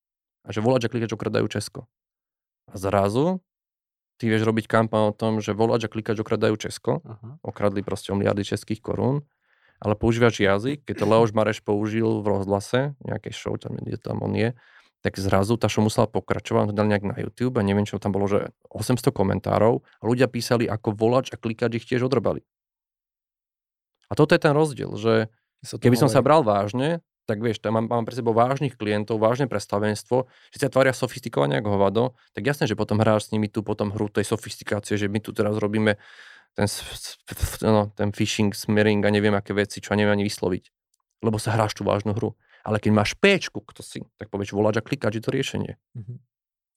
[0.49, 1.85] A že volač a klikač okradajú Česko.
[2.71, 3.45] A zrazu
[4.17, 7.41] ty vieš robiť kampaň o tom, že volač a klikač okradajú Česko, uh-huh.
[7.41, 9.25] okradli proste o miliardy českých korún,
[9.81, 14.21] ale používaš jazyk, keď to Leoš Mareš použil v rozhlase, nejakej show, tam, kde tam
[14.21, 14.53] on je,
[15.01, 18.13] tak zrazu tá show musela pokračovať, to dal nejak na YouTube a neviem, čo tam
[18.13, 22.45] bolo, že 800 komentárov a ľudia písali, ako volač a klikač ich tiež odrbali.
[24.11, 25.33] A toto je ten rozdiel, že
[25.65, 29.47] keby som sa bral vážne, tak vieš, tam mám, mám pre sebou vážnych klientov, vážne
[29.47, 33.63] predstavenstvo, že sa tvária sofistikovane ako hovado, tak jasné, že potom hráš s nimi tu
[33.63, 35.95] potom hru tej sofistikácie, že my tu teraz robíme
[36.55, 36.67] ten,
[37.67, 40.65] no, ten phishing, smearing a neviem aké veci, čo neviem ani vysloviť.
[41.21, 42.37] Lebo sa hráš tú vážnu hru.
[42.65, 45.73] Ale keď máš péčku, kto si, tak povieš voláč a klikáč, je to riešenie.
[45.97, 46.19] Mm-hmm.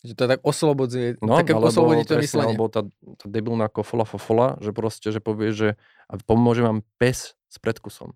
[0.04, 2.56] Že to je tak oslobodzuje, no, také oslobodí to myslenie.
[2.56, 5.70] Alebo tá, tá debilná kofola fofola, že proste, že povie, že
[6.12, 8.12] a pomôže vám pes s predkusom.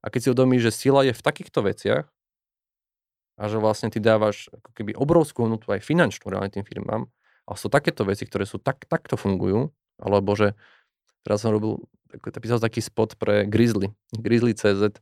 [0.00, 2.08] A keď si uvedomíš, že sila je v takýchto veciach
[3.36, 7.12] a že vlastne ty dávaš ako keby obrovskú hodnotu aj finančnú reálne tým firmám,
[7.46, 9.70] a sú takéto veci, ktoré sú tak, takto fungujú,
[10.02, 10.58] alebo že
[11.22, 11.78] teraz som robil,
[12.42, 14.98] písal taký spot pre Grizzly, Grizzly.cz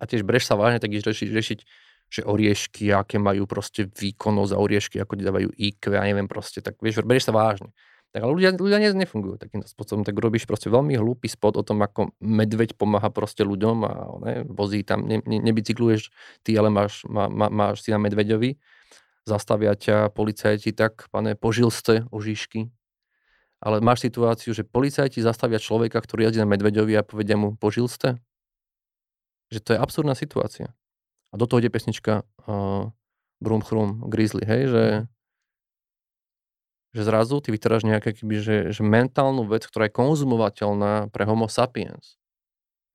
[0.00, 1.60] a tiež breš sa vážne tak riešiť, riešiť
[2.08, 6.64] že oriešky, aké majú proste výkonnosť a oriešky, ako ti dávajú IQ, ja neviem proste,
[6.64, 7.68] tak vieš, berieš sa vážne.
[8.08, 11.84] Tak ale ľudia, ľudia nefungujú takýmto spôsobom, tak robíš proste veľmi hlúpy spot o tom,
[11.84, 13.92] ako medveď pomáha proste ľuďom a
[14.24, 16.08] ne, vozí tam, ne, ne, nebicykluješ
[16.40, 18.56] ty, ale máš, má, má, máš si na medveďovi,
[19.28, 22.72] zastavia ťa policajti, tak pane, požil ste ožišky,
[23.60, 27.90] ale máš situáciu, že policajti zastavia človeka, ktorý jazdí na medveďovi a povedia mu, požil
[27.90, 28.16] ste?
[29.52, 30.72] Že to je absurdná situácia.
[31.28, 32.88] A do toho ide pesnička uh,
[33.42, 34.84] Brum Chrum Grizzly, hej, že
[36.96, 41.44] že zrazu ty vytváraš nejaké keby, že, že mentálnu vec, ktorá je konzumovateľná pre homo
[41.46, 42.16] sapiens.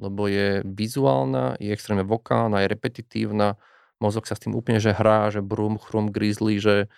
[0.02, 3.62] Lebo je vizuálna, je extrémne vokálna, je repetitívna,
[4.04, 6.92] mozog sa s tým úplne že hrá, že brum, chrum, grizzly, že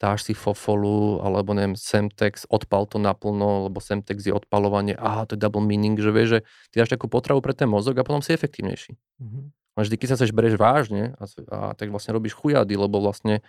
[0.00, 5.36] dáš si fofolu, alebo neviem, semtex, odpal to naplno, lebo semtex je odpalovanie, aha, to
[5.36, 6.38] je double meaning, že vieš, že
[6.72, 8.96] ty dáš takú potravu pre ten mozog a potom si efektívnejší.
[8.96, 9.42] Mm-hmm.
[9.76, 13.44] Ale vždy, keď sa chceš bereš vážne a, a tak vlastne robíš chujady, lebo vlastne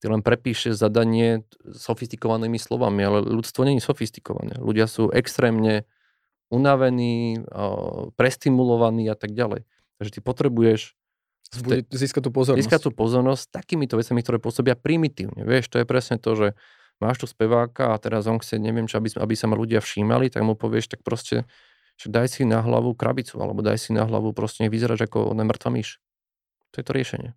[0.00, 4.56] ty len prepíšeš zadanie sofistikovanými slovami, ale ľudstvo není sofistikované.
[4.56, 5.84] Ľudia sú extrémne
[6.48, 7.44] unavení,
[8.16, 9.68] prestimulovaní a tak ďalej.
[10.00, 10.96] Takže ty potrebuješ
[11.90, 12.62] získať tú pozornosť.
[12.62, 15.42] Získať tú pozornosť takýmito vecami, ktoré pôsobia primitívne.
[15.42, 16.48] Vieš, to je presne to, že
[17.02, 20.30] máš tu speváka a teraz on chce, neviem čo, aby, aby sa ma ľudia všímali,
[20.30, 21.48] tak mu povieš, tak proste,
[21.98, 25.34] že daj si na hlavu krabicu, alebo daj si na hlavu, proste nech vyzeráš ako
[25.34, 25.98] mŕtva myš.
[26.70, 27.30] To je to riešenie.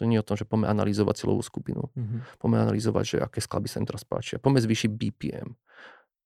[0.00, 1.92] To nie je o tom, že poďme analyzovať celovú skupinu.
[1.92, 2.40] Mm-hmm.
[2.40, 4.40] Poďme analyzovať, že aké skladby sa im teraz páčia.
[4.40, 5.52] Poďme zvýšiť BPM.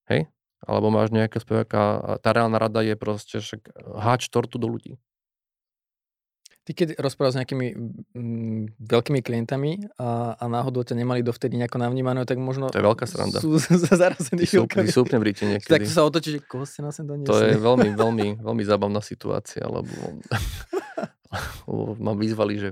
[0.07, 0.31] Hej?
[0.63, 4.97] Alebo máš nejaké speváka a tá reálna rada je proste však háč tortu do ľudí.
[6.67, 7.67] Ty keď rozprával s nejakými
[8.11, 12.67] mm, veľkými klientami a, a náhodou ťa nemali dovtedy nejako navnímané, tak možno...
[12.75, 13.39] To je veľká sranda.
[13.39, 13.55] Sú
[13.95, 15.71] zarazení sú, sú úplne v niekedy.
[15.71, 17.31] Tak to sa otočí, že koho ste nás sem doniesli?
[17.31, 19.95] To je veľmi, veľmi, veľmi zábavná situácia, lebo,
[21.71, 22.71] lebo ma vyzvali, že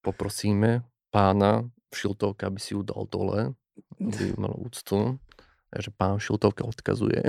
[0.00, 0.80] poprosíme
[1.12, 3.52] pána Šiltovka, aby si ju dal dole,
[4.00, 5.20] aby mal úctu.
[5.76, 7.20] Takže pán Šiltovka odkazuje.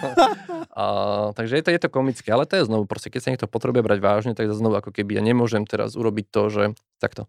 [0.76, 0.84] a,
[1.32, 3.80] takže je to, je to komické, ale to je znovu, proste keď sa niekto potrebuje
[3.80, 6.64] brať vážne, tak znovu ako keby ja nemôžem teraz urobiť to, že
[7.00, 7.24] takto.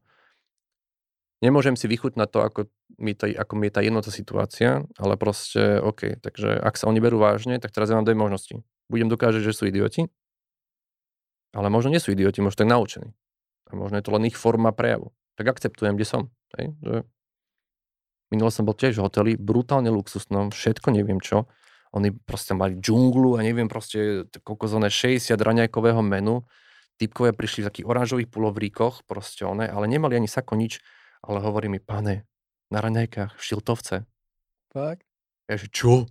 [1.39, 2.59] Nemôžem si vychutnať to, ako
[2.99, 6.19] mi, to, ako mi je tá jednotá situácia, ale proste OK.
[6.19, 8.59] Takže ak sa oni berú vážne, tak teraz ja mám dve možnosti.
[8.91, 10.11] Budem dokážať, že sú idioti,
[11.55, 13.15] ale možno nie sú idioti, možno tak naučení.
[13.71, 15.15] A možno je to len ich forma prejavu.
[15.39, 16.21] Tak akceptujem, kde som.
[16.59, 16.75] Hej?
[16.83, 16.95] Že
[18.31, 21.45] minule som bol tiež v hoteli, brutálne luxusnom, všetko neviem čo.
[21.91, 26.47] Oni proste mali džunglu a neviem proste koľko zóne 60 raňajkového menu.
[26.95, 30.79] Typkovia prišli v takých oranžových pulovríkoch, proste one, ale nemali ani sako nič.
[31.21, 32.25] Ale hovorí mi, pane,
[32.71, 33.95] na raňajkách v Šiltovce.
[34.71, 35.03] Fakt?
[35.51, 36.07] Ja, že čo?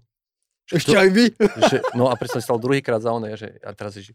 [0.69, 1.27] Ešte to, aj vy?
[1.73, 4.15] Že, no a presne stal druhýkrát za one, že, a teraz že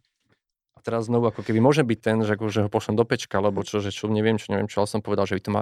[0.85, 3.81] teraz znovu ako keby môže byť ten, že, že ho pošlem do pečka, alebo čo,
[3.81, 5.61] že čo, neviem čo, neviem čo, ale som povedal, že vy to, má,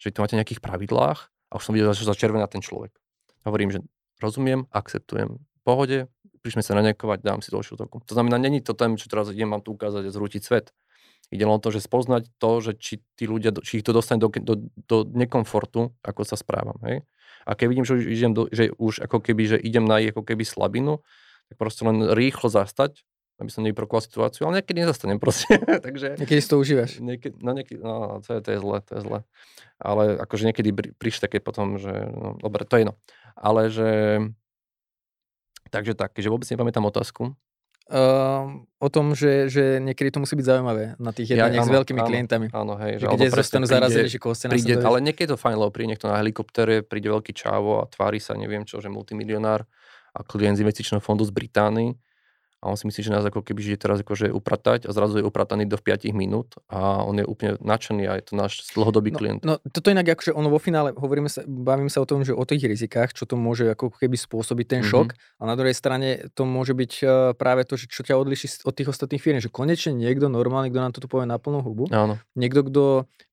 [0.00, 2.90] že vy to máte nejakých pravidlách a už som videl, že začervená ten človek.
[3.46, 3.80] Hovorím, že
[4.18, 5.98] rozumiem, akceptujem, v pohode,
[6.42, 8.02] prišme sa nanekovať, dám si to šiltovku.
[8.04, 10.74] To znamená, není to ten, čo teraz idem vám tu ukázať a zrútiť svet.
[11.32, 14.20] Ide len o to, že spoznať to, že či tí ľudia, či ich to dostane
[14.20, 16.76] do, do, do nekomfortu, ako sa správam.
[16.84, 17.06] Hej?
[17.48, 20.12] A keď vidím, že už, idem do, že už ako keby, že idem na ich
[20.12, 21.00] ako keby slabinu,
[21.48, 25.58] tak proste len rýchlo zastať aby som nevyprokoval situáciu, ale niekedy nezastanem proste.
[25.86, 27.02] Takže, niekedy si to užívaš.
[27.02, 29.18] Niekedy, no, niekedy, no to, je, to je zle, to je zle.
[29.82, 32.94] Ale akože niekedy prišli také potom, že, no dobre, to je jedno.
[33.34, 33.90] Ale že,
[35.74, 37.34] takže tak, že vôbec nepamätám otázku.
[37.84, 41.74] Uh, o tom, že, že niekedy to musí byť zaujímavé na tých jednaniach ja, s
[41.74, 42.46] veľkými áno, klientami.
[42.48, 42.96] Áno, hej.
[42.96, 45.92] Že kde zostanú zarazení, že koho ste príde, Ale niekedy je to fajn, lebo príde
[45.92, 49.68] niekto na helikoptere, príde veľký čávo a tvári sa, neviem čo, že multimilionár
[50.16, 51.92] a klient z investičného fondu z Británii
[52.64, 55.24] a on si myslí, že nás ako keby že teraz akože upratať a zrazu je
[55.28, 59.18] uprataný do 5 minút a on je úplne nadšený a je to náš dlhodobý no,
[59.20, 59.40] klient.
[59.44, 62.40] No toto inak akože ono vo finále, hovoríme sa, bavíme sa o tom, že o
[62.48, 65.40] tých rizikách, čo to môže ako keby spôsobiť ten šok mm-hmm.
[65.40, 68.72] a na druhej strane to môže byť e, práve to, že čo ťa odliší od
[68.72, 72.16] tých ostatných firm, že konečne niekto normálny, kto nám toto povie na plnú hubu, Áno.
[72.32, 72.84] niekto, kto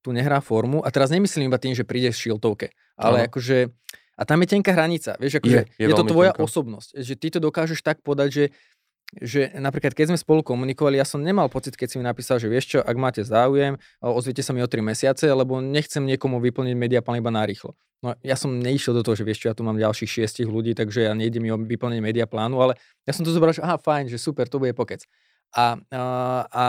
[0.03, 2.67] tu nehrá formu a teraz nemyslím iba tým, že príde v šiltovke,
[2.99, 3.27] ale Áno.
[3.31, 3.71] akože
[4.21, 6.45] a tam je tenká hranica, vieš, akože je, je, je to tvoja tenká.
[6.45, 8.43] osobnosť, že ty to dokážeš tak podať, že
[9.19, 12.47] že napríklad keď sme spolu komunikovali, ja som nemal pocit, keď si mi napísal, že
[12.47, 16.75] vieš čo, ak máte záujem, ozvite sa mi o 3 mesiace, lebo nechcem niekomu vyplniť
[16.79, 17.75] mediaplán iba narýchlo.
[17.99, 20.71] No ja som neišiel do toho, že vieš čo, ja tu mám ďalších šiestich ľudí,
[20.71, 24.07] takže ja nejdem mi o vyplniť mediaplánu, ale ja som to zobral, že aha, fajn,
[24.07, 25.03] že super, to bude pokec.
[25.51, 26.01] A, a,
[26.47, 26.63] a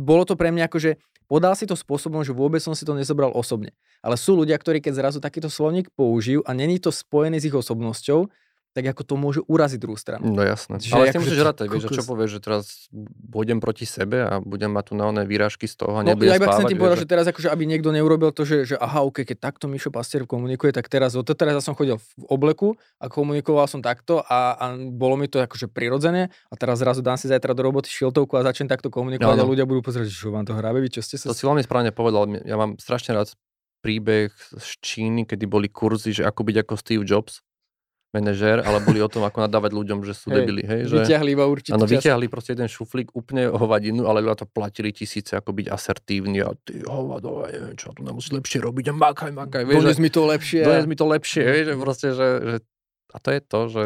[0.00, 0.90] bolo to pre mňa ako, že
[1.30, 3.76] podal si to spôsobom, že vôbec som si to nezobral osobne.
[4.00, 7.54] Ale sú ľudia, ktorí keď zrazu takýto slovník použijú a není to spojené s ich
[7.54, 8.26] osobnosťou,
[8.70, 10.30] tak ako to môže uraziť druhú stranu.
[10.30, 10.78] No jasné.
[10.78, 12.64] Čiže ale s tým môžeš rátať, vieš, čo povieš, že teraz
[13.26, 16.38] budem proti sebe a budem mať tu naozaj výražky z toho a no, nebudem ja
[16.38, 17.04] iba chcem tým povedať, že...
[17.04, 20.22] že teraz akože, aby niekto neurobil to, že, že aha, ok, keď takto Mišo Pastier
[20.22, 24.54] komunikuje, tak teraz, to teraz ja som chodil v obleku a komunikoval som takto a,
[24.54, 28.38] a bolo mi to akože prirodzené a teraz zrazu dám si zajtra do roboty šiltovku
[28.38, 29.46] a začnem takto komunikovať no, no.
[29.46, 31.26] a ľudia budú pozerať, že vám to hrabe, čo ste sa...
[31.26, 33.34] To si veľmi správne povedal, ja mám strašne rád
[33.80, 34.30] príbeh
[34.60, 37.40] z Číny, kedy boli kurzy, že ako byť ako Steve Jobs
[38.10, 40.62] manažér, ale boli o tom, ako nadávať ľuďom, že sú hej, debili.
[40.66, 44.46] Hej, že, vyťahli iba určite Áno, vyťahli proste jeden šuflík, úplne hovadinu, ale ľudia to
[44.50, 48.94] platili tisíce, ako byť asertívny a ty hovado, neviem čo, tu musí lepšie robiť a
[48.98, 49.62] makaj, makaj.
[49.62, 50.62] Vieš, dones mi to lepšie.
[50.66, 52.56] Dones mi to lepšie, vieš, že proste, že, že,
[53.14, 53.82] a to je to, že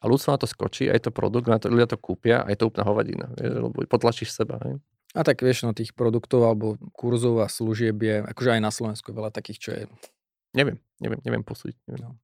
[0.00, 2.68] a ľudstvo na to skočí, aj to produkt, na to, ľudia to kúpia, aj to
[2.68, 4.60] úplná hovadina, vieš, lebo potlačíš seba.
[4.60, 4.76] Hej.
[5.16, 9.14] A tak vieš, no tých produktov alebo kurzov a služieb je, akože aj na Slovensku
[9.16, 9.82] veľa takých, čo je...
[10.52, 11.78] Neviem, neviem, neviem posúdiť.
[11.88, 12.12] Neviem.
[12.12, 12.20] No.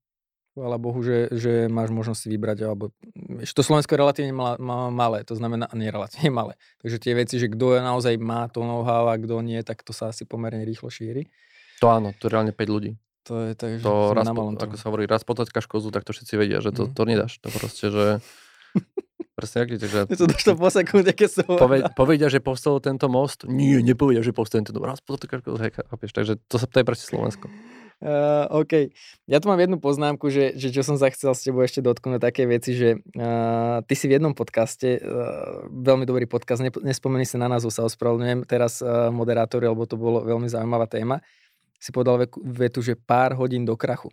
[0.50, 2.90] Chvála Bohu, že, že máš možnosť si vybrať, alebo
[3.54, 4.34] to Slovensko je relatívne
[4.90, 6.52] malé, to znamená, nie relatívne malé.
[6.82, 10.10] Takže tie veci, že kto naozaj má to know-how a kto nie, tak to sa
[10.10, 11.30] asi pomerne rýchlo šíri.
[11.78, 12.98] To áno, to je reálne 5 ľudí.
[13.30, 16.10] To je tak, že to raz, po, ako sa hovorí, raz potlačkáš kozu, tak to
[16.10, 16.92] všetci vedia, že to, mm.
[16.98, 17.38] to nedáš.
[17.44, 18.04] To proste, že...
[19.38, 20.10] Presne, aký, takže...
[20.10, 23.46] To dáš to po sekunde, keď som Poved, Povedia, že postavil tento most?
[23.46, 24.98] Nie, nepovedia, že postavil tento most.
[24.98, 25.72] Raz potlačkáš kozu, hej,
[26.10, 27.46] takže to, sa, to je proste Slovensko.
[28.00, 28.96] Uh, OK.
[29.28, 32.48] Ja tu mám jednu poznámku, že, že čo som sa s tebou ešte dotknúť také
[32.48, 37.36] veci, že uh, ty si v jednom podcaste, uh, veľmi dobrý podcast, ne, nespomení sa
[37.36, 41.20] na názov, sa ospravedlňujem teraz uh, moderátori, lebo to bolo veľmi zaujímavá téma,
[41.76, 44.08] si povedal vetu, že pár hodín do krachu.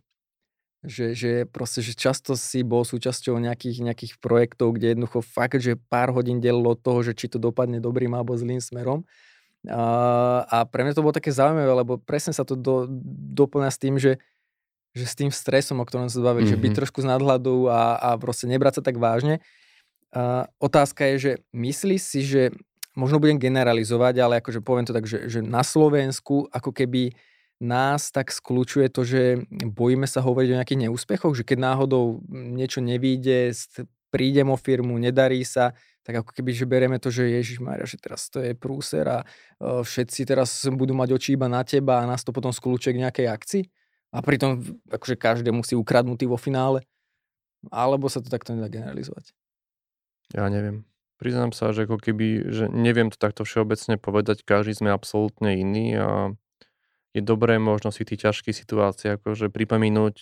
[0.83, 5.79] Že, že proste, že často si bol súčasťou nejakých, nejakých projektov, kde jednoducho fakt, že
[5.79, 9.07] pár hodín delilo od toho, že či to dopadne dobrým alebo zlým smerom
[9.69, 12.87] a, pre mňa to bolo také zaujímavé, lebo presne sa to do,
[13.35, 14.19] doplňa s tým, že,
[14.95, 16.59] že s tým stresom, o ktorom sa bavili, mm-hmm.
[16.59, 16.79] že byť mhm.
[16.79, 19.43] trošku z nadhľadu a, a proste nebrať sa tak vážne.
[20.15, 22.41] A otázka je, že myslíš si, že
[22.97, 27.13] možno budem generalizovať, ale akože poviem to tak, že, že na Slovensku ako keby
[27.57, 32.81] nás tak skľúčuje to, že bojíme sa hovoriť o nejakých neúspechoch, že keď náhodou niečo
[32.81, 33.53] nevíde,
[34.13, 35.73] prídem o firmu, nedarí sa,
[36.07, 39.27] tak ako keby, že bereme to, že Ježiš Maria, že teraz to je prúser a
[39.27, 43.03] uh, všetci teraz budú mať oči iba na teba a nás to potom skľúčuje k
[43.03, 43.63] nejakej akcii.
[44.15, 46.87] A pritom akože každý musí ukradnutý vo finále.
[47.67, 49.35] Alebo sa to takto nedá generalizovať.
[50.31, 50.87] Ja neviem.
[51.19, 55.99] Priznám sa, že ako keby, že neviem to takto všeobecne povedať, každý sme absolútne iný
[55.99, 56.09] a
[57.11, 60.15] je dobré možno si tých ťažkých situácií akože pripomínuť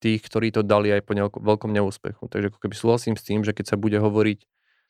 [0.00, 2.26] tých, ktorí to dali aj po veľkom neúspechu.
[2.26, 4.42] Takže ako keby súhlasím s tým, že keď sa bude hovoriť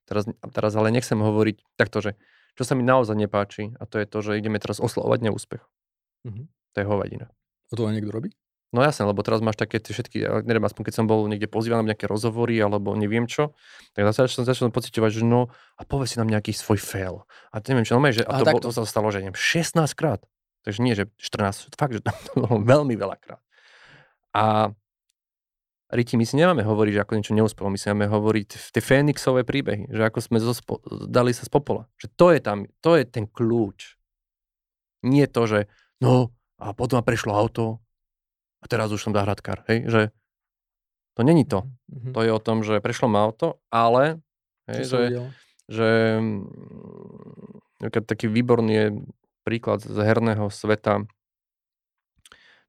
[0.09, 2.11] Teraz, teraz ale nechcem hovoriť takto, že
[2.59, 5.63] čo sa mi naozaj nepáči a to je to, že ideme teraz oslovať neúspech.
[6.27, 6.45] Mm-hmm.
[6.47, 7.27] To je hovadina.
[7.71, 8.35] A to aj niekto robí?
[8.71, 11.51] No jasne, lebo teraz máš také tie všetky, ja neviem, aspoň keď som bol niekde
[11.51, 13.51] pozývaný na nejaké rozhovory alebo neviem čo,
[13.99, 17.27] tak zase som začal pocitovať, že no a povedz si nám nejaký svoj fail.
[17.51, 19.75] A neviem čo, no že, a, a to, bol, to sa stalo, že neviem, 16
[19.99, 20.23] krát.
[20.63, 23.43] Takže nie, že 14, fakt, že to bolo veľmi veľa krát.
[24.31, 24.71] A
[25.91, 29.43] Riti, my si nemáme hovoriť, že ako niečo neúspelo, my si máme hovoriť tie Fénixové
[29.43, 31.91] príbehy, že ako sme zospo, dali sa z popola.
[31.99, 33.99] Že to je tam, to je ten kľúč.
[35.03, 35.59] Nie to, že
[35.99, 36.31] no
[36.63, 37.83] a potom ma prešlo auto
[38.63, 40.01] a teraz už som záhradkár, hej, že
[41.19, 41.67] to není to.
[41.91, 42.13] Mm-hmm.
[42.15, 44.23] To je o tom, že prešlo ma auto, ale
[44.71, 45.03] hej, že,
[45.67, 45.89] že
[46.23, 48.87] mm, taký výborný je
[49.43, 51.03] príklad z herného sveta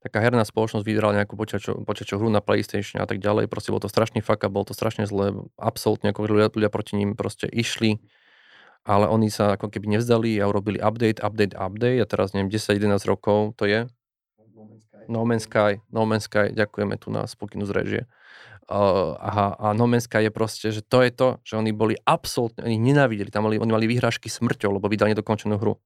[0.01, 3.45] taká herná spoločnosť vydrala nejakú počítačovú, hru na PlayStation a tak ďalej.
[3.47, 5.37] Proste bol to strašný fuck bol to strašne zlé.
[5.61, 8.01] Absolútne ako ľudia, ľudia proti ním proste išli
[8.81, 12.97] ale oni sa ako keby nevzdali a urobili update, update, update a teraz neviem, 10-11
[13.05, 13.85] rokov to je.
[15.09, 18.01] No Man's Sky, No Man's Sky, ďakujeme tu na spokinu z režie.
[18.71, 21.99] Uh, a, a No Man's Sky je proste, že to je to, že oni boli
[22.07, 25.77] absolútne, oni nenávideli, tam mali, oni mali výhražky smrťou, lebo vydali nedokončenú hru.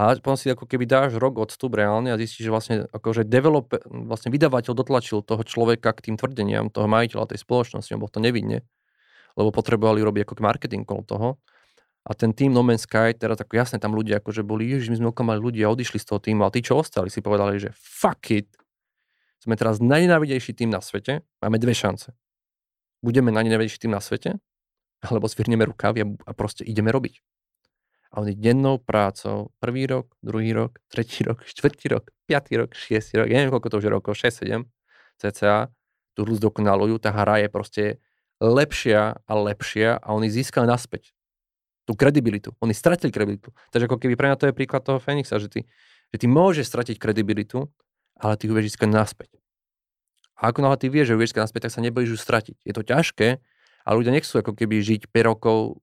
[0.00, 3.84] A potom si ako keby dáš rok odstup reálne a zistíš, že vlastne akože developer,
[3.84, 8.64] vlastne vydavateľ dotlačil toho človeka k tým tvrdeniam, toho majiteľa tej spoločnosti, bol to nevidne,
[9.36, 11.28] lebo potrebovali robiť ako marketing kolo toho.
[12.08, 14.96] A ten tým No Man's Sky, teraz ako jasne tam ľudia akože boli, ježiš, my
[15.04, 17.68] sme oklamali ľudia a odišli z toho týmu, a tí, čo ostali, si povedali, že
[17.76, 18.48] fuck it,
[19.44, 22.16] sme teraz najnenávidejší tým na svete, máme dve šance.
[23.04, 24.40] Budeme najnenávidejší tým na svete,
[25.04, 27.20] alebo svirneme rukávy a proste ideme robiť.
[28.10, 33.22] A oni dennou prácou, prvý rok, druhý rok, tretí rok, štvrtý rok, piatý rok, šiestý
[33.22, 34.66] rok, ja neviem, koľko to už je rokov, 6, 7,
[35.20, 35.70] cca,
[36.14, 37.84] tú hru zdokonalujú, tá hra je proste
[38.40, 41.12] lepšia a lepšia a oni získali naspäť
[41.84, 42.54] tú kredibilitu.
[42.62, 43.50] Oni stratili kredibilitu.
[43.74, 45.60] Takže ako keby pre mňa to je príklad toho Fenixa, že ty,
[46.14, 47.66] že ty môžeš stratiť kredibilitu,
[48.14, 49.30] ale ty ju vieš získať naspäť.
[50.40, 52.56] A ako náhle ty vieš, že ju vieš získať naspäť, tak sa nebojíš ju stratiť.
[52.64, 53.28] Je to ťažké,
[53.84, 55.80] ale ľudia nechcú ako keby žiť 5 rokov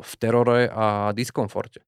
[0.00, 1.84] v terore a diskomforte.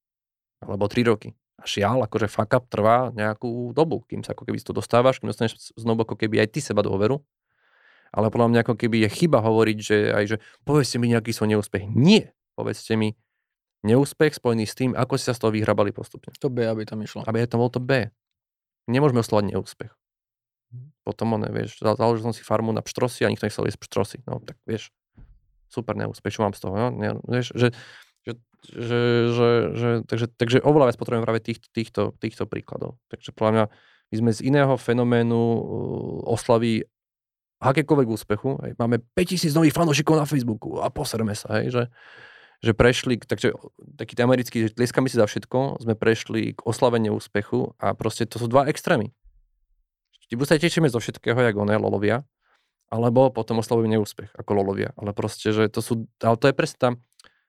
[0.62, 1.34] Alebo 3 roky.
[1.58, 5.30] A šial, akože fuck up trvá nejakú dobu, kým sa ako keby to dostávaš, kým
[5.30, 7.22] dostaneš znovu ako keby aj ty seba dôveru.
[8.12, 10.36] Ale podľa mňa ako keby je chyba hovoriť, že aj, že
[10.68, 11.88] povedzte mi nejaký svoj neúspech.
[11.88, 12.36] Nie.
[12.52, 13.16] Povedzte mi
[13.82, 16.28] neúspech spojený s tým, ako si sa z toho vyhrabali postupne.
[16.36, 17.24] To B, aby tam išlo.
[17.24, 18.12] Aby to bol to B
[18.90, 19.92] nemôžeme oslovať neúspech.
[20.72, 20.88] Mhm.
[21.04, 24.18] Potom on, vieš, založil som si farmu na pštrosy a nikto nechcel jesť pštrosy.
[24.26, 24.90] No tak vieš,
[25.72, 26.88] super mám z toho, no?
[26.92, 27.72] Ne, vieš, že,
[28.28, 28.32] že,
[28.68, 29.00] že,
[29.32, 33.00] že, že, takže, takže oveľa viac potrebujeme práve tých, týchto, týchto príkladov.
[33.08, 33.64] Takže podľa mňa
[34.12, 35.58] my sme z iného fenoménu uh,
[36.28, 36.84] oslaví
[37.62, 38.60] akékoľvek úspechu.
[38.60, 38.76] Hej.
[38.76, 41.82] Máme 5000 nových fanúšikov na Facebooku a poserme sa, hej, že,
[42.60, 43.54] že prešli, takže
[43.96, 48.42] taký americký, že tlieskame si za všetko, sme prešli k oslaveniu úspechu a proste to
[48.42, 49.14] sú dva extrémy.
[50.26, 52.24] Ty sa tešíme zo všetkého, jak oné lolovia,
[52.92, 54.92] alebo potom oslavujeme neúspech, ako lolovia.
[55.00, 56.90] Ale proste, že to sú, ale to je presne tá,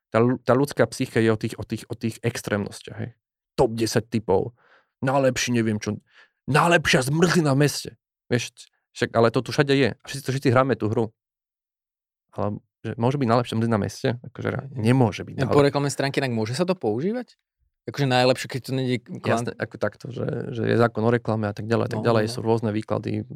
[0.07, 2.95] tá, tá ľudská psyche je o tých, o tých, o tých extrémnostiach.
[2.95, 3.11] Hej.
[3.59, 4.55] Top 10 typov,
[5.03, 5.99] najlepší neviem čo,
[6.47, 7.89] najlepšia zmrzlina v meste.
[8.31, 9.89] Vieš, však, ale to tu všade je.
[9.91, 11.11] A všetci, všetci hráme tú hru.
[12.31, 14.09] Ale že môže byť najlepšie na meste?
[14.31, 15.43] Akože nemôže byť.
[15.47, 17.35] Po reklamnej stránke inak môže sa to používať?
[17.84, 19.43] Akože najlepšie, keď to není klan...
[19.43, 22.25] Jasne, ako takto, že, že je zákon o reklame a tak ďalej, tak no, ďalej,
[22.27, 22.31] no.
[22.31, 23.27] sú rôzne výklady.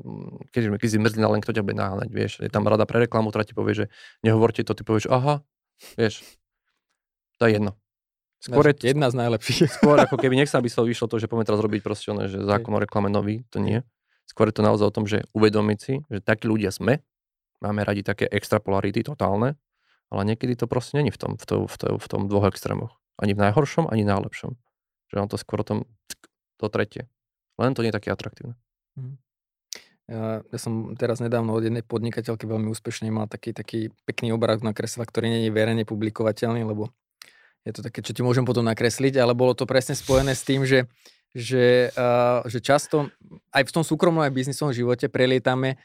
[0.55, 2.31] Keď, keď si mrzlina, len kto ťa bude naháňať, vieš.
[2.39, 3.85] Je tam rada pre reklamu, ktorá ti povie, že
[4.23, 5.43] nehovorte to, ty povieš, aha,
[5.99, 6.23] vieš,
[7.37, 7.75] to je jedno.
[8.39, 9.67] Skôr je, jedna z najlepších.
[9.83, 12.39] Skôr ako keby nech sa by sa vyšlo to, že poďme teraz robiť proste, že
[12.39, 13.83] zákon o reklame nový, to nie.
[14.29, 17.03] Skôr je to naozaj o tom, že uvedomiť si, že takí ľudia sme,
[17.57, 19.57] Máme radi také extrapolarity totálne,
[20.13, 22.93] ale niekedy to proste není v tom, v, tom, v, tom, v tom dvoch extrémoch.
[23.17, 24.53] Ani v najhoršom, ani najlepšom.
[25.09, 25.79] Že on to skôr o tom,
[26.61, 27.09] to tretie.
[27.57, 28.53] Len to nie je také atraktívne.
[28.97, 29.17] Mhm.
[30.07, 34.63] Ja, ja som teraz nedávno od jednej podnikateľky veľmi úspešne mal taký, taký pekný obraz
[34.63, 36.95] na kresla, ktorý nie je verejne publikovateľný, lebo
[37.67, 40.63] je to také, čo ti môžem potom nakresliť, ale bolo to presne spojené s tým,
[40.63, 40.87] že,
[41.35, 43.11] že, uh, že často
[43.51, 45.75] aj v tom súkromnom aj biznisovom živote prelietame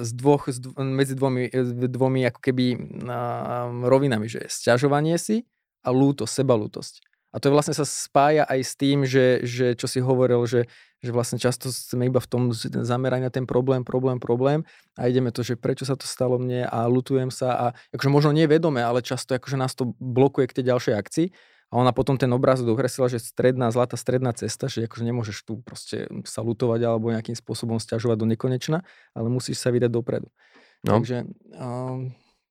[0.00, 1.50] z dvoch, z dv- medzi dvomi,
[1.90, 5.48] dvomi ako keby uh, rovinami, že sťažovanie si
[5.84, 7.04] a lúto, sebalútosť.
[7.30, 10.66] A to vlastne sa spája aj s tým, že, že čo si hovoril, že,
[10.98, 12.42] že vlastne často sme iba v tom
[12.82, 14.66] zameraní na ten problém, problém, problém
[14.98, 17.64] a ideme to, že prečo sa to stalo mne a lutujem sa a
[17.94, 21.26] akože možno nevedome, ale často akože nás to blokuje k tej ďalšej akcii
[21.70, 25.62] a ona potom ten obraz dokreslila, že stredná, zlatá stredná cesta, že akože nemôžeš tu
[25.62, 28.82] proste sa lutovať alebo nejakým spôsobom stiažovať do nekonečna,
[29.14, 30.34] ale musíš sa vydať dopredu.
[30.82, 30.98] No.
[30.98, 32.10] Takže, um,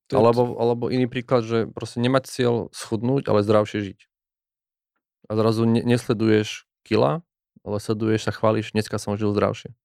[0.10, 4.00] alebo, alebo iný príklad, že proste nemať cieľ schudnúť, ale zdravšie žiť.
[5.30, 7.22] A zrazu ne, nesleduješ kila,
[7.62, 9.76] ale sleduješ sa, chváliš, dneska som žil zdravšie.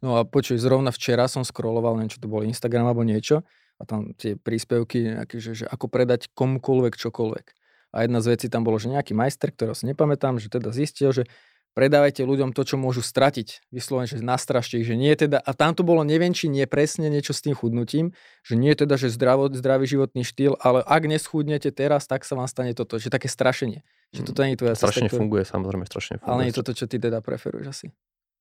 [0.00, 3.44] No a počuj, zrovna včera som scrolloval, neviem, čo to bol Instagram alebo niečo,
[3.76, 7.46] a tam tie príspevky, nejaké, že, že ako predať komukoľvek čokoľvek.
[7.94, 11.14] A jedna z vecí tam bolo, že nejaký majster, ktorého si nepamätám, že teda zistil,
[11.14, 11.30] že
[11.74, 13.68] predávajte ľuďom to, čo môžu stratiť.
[13.74, 17.10] Vyslovene, že nastrašte ich, že nie teda, a tam to bolo neviem, či nie presne
[17.10, 18.14] niečo s tým chudnutím,
[18.46, 22.46] že nie teda, že zdravo, zdravý životný štýl, ale ak neschudnete teraz, tak sa vám
[22.46, 23.82] stane toto, že také strašenie.
[24.14, 26.30] Že toto nie je tvoja Strašne cesta, funguje, samozrejme, strašne funguje.
[26.30, 27.86] Ale nie je toto, čo ty teda preferuješ asi.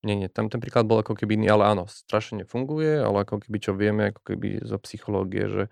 [0.03, 3.41] Nie, nie, tam ten príklad bol ako keby iný, ale áno, strašne funguje, ale ako
[3.41, 5.63] keby čo vieme, ako keby zo psychológie, že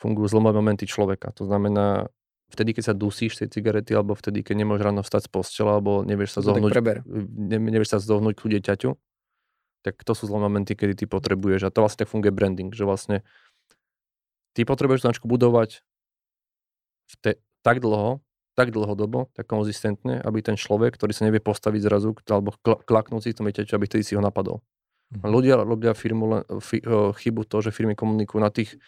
[0.00, 1.30] fungujú zlomové momenty človeka.
[1.38, 2.08] To znamená,
[2.52, 6.04] vtedy, keď sa dusíš tej cigarety, alebo vtedy, keď nemôžeš ráno vstať z postela, alebo
[6.04, 6.72] nevieš sa zohnúť,
[7.04, 8.90] ne, nevieš sa zohnúť ku dieťaťu,
[9.84, 11.68] tak to sú zlé momenty, kedy ty potrebuješ.
[11.68, 13.20] A to vlastne tak funguje branding, že vlastne
[14.56, 15.84] ty potrebuješ značku budovať
[17.04, 18.24] v te, tak dlho,
[18.54, 23.30] tak dlhodobo, tak konzistentne, aby ten človek, ktorý sa nevie postaviť zrazu, alebo klaknúť si
[23.34, 24.62] v tom dieťaťu, aby vtedy si ho napadol.
[25.12, 25.26] Mhm.
[25.26, 26.80] Ľudia robia firmu fi,
[27.20, 28.78] chybu to, že firmy komunikujú na tých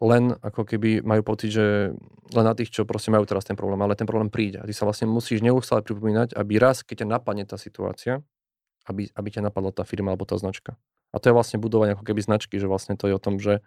[0.00, 1.92] len ako keby majú pocit, že
[2.32, 4.56] len na tých, čo proste majú teraz ten problém, ale ten problém príde.
[4.56, 8.24] A ty sa vlastne musíš neustále pripomínať, aby raz, keď ťa napadne tá situácia,
[8.88, 10.80] aby, aby ťa napadla tá firma alebo tá značka.
[11.12, 13.60] A to je vlastne budovanie ako keby značky, že vlastne to je o tom, že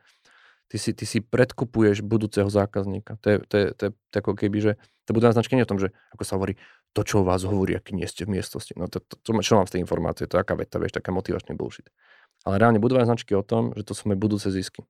[0.68, 3.22] ty si, ty si predkupuješ budúceho zákazníka.
[3.22, 4.72] To je, to je, to je, to je ako keby, že
[5.06, 6.58] to budovanie značky nie o tom, že ako sa hovorí,
[6.98, 8.74] to, čo o vás hovorí, aký nie ste v miestnosti.
[8.74, 11.14] No to, to, to, čo mám z tej informácie, to je aká veta, vieš, taká
[11.14, 11.94] motivačný bullshit.
[12.48, 14.82] Ale reálne budovanie značky o tom, že to sú moje budúce zisky.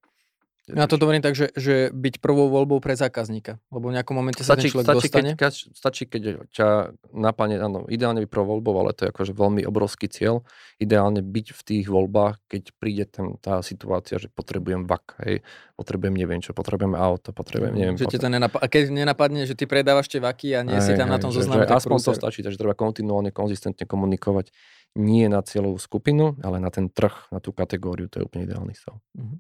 [0.65, 4.41] Ja to hovorím tak, že, že byť prvou voľbou pre zákazníka, lebo v nejakom momente
[4.41, 5.31] sa stačí, ten človek stačí, dostane.
[5.37, 6.67] Keď, stačí, keď ťa
[7.13, 10.41] napadne, áno, ideálne byť prvou voľbou, ale to je akože veľmi obrovský cieľ.
[10.81, 15.45] Ideálne byť v tých voľbách, keď príde ten, tá situácia, že potrebujem vak, hej,
[15.77, 17.95] potrebujem neviem čo, potrebujem auto, potrebujem mhm, neviem.
[18.01, 20.91] Že to nenap- a keď nenapadne, že ty predávaš tie vaky a nie hej, si
[20.97, 24.49] tam hej, na tom zozname, tak Aspoň to stačí, takže treba kontinuálne, konzistentne komunikovať
[24.95, 28.73] nie na cieľovú skupinu, ale na ten trh, na tú kategóriu, to je úplne ideálny
[28.73, 28.97] stav.
[29.13, 29.37] Uh-huh.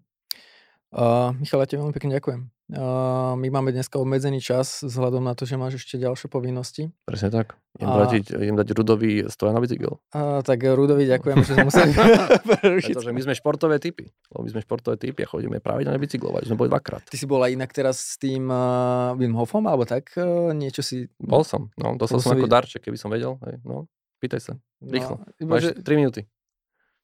[0.95, 2.47] Uh, Michal, ja ti veľmi pekne ďakujem.
[2.71, 6.87] Uh, my máme dneska obmedzený čas vzhľadom na to, že máš ešte ďalšie povinnosti.
[7.03, 7.59] Presne tak.
[7.75, 7.99] Idem, a...
[8.07, 9.99] dať, idem dať Rudovi stoja na bicykel.
[10.15, 11.91] Uh, tak Rudovi ďakujem, že sme museli
[12.63, 12.95] prerušiť.
[12.95, 14.07] Pretože my sme športové typy.
[14.07, 16.47] Lebo my sme športové typy a chodíme pravidelne bicyklovať.
[16.47, 17.03] Sme boli dvakrát.
[17.03, 20.15] Ty si bol aj inak teraz s tým uh, Wim Hofom, alebo tak?
[20.15, 21.11] Uh, niečo si...
[21.19, 21.75] Bol som.
[21.75, 23.35] No, dostal som ako darček, keby som vedel.
[23.43, 23.91] Hej, no,
[24.23, 24.53] pýtaj sa.
[24.79, 25.15] No, Rýchlo.
[25.43, 25.83] No, Máš že...
[25.83, 26.23] 3 minúty.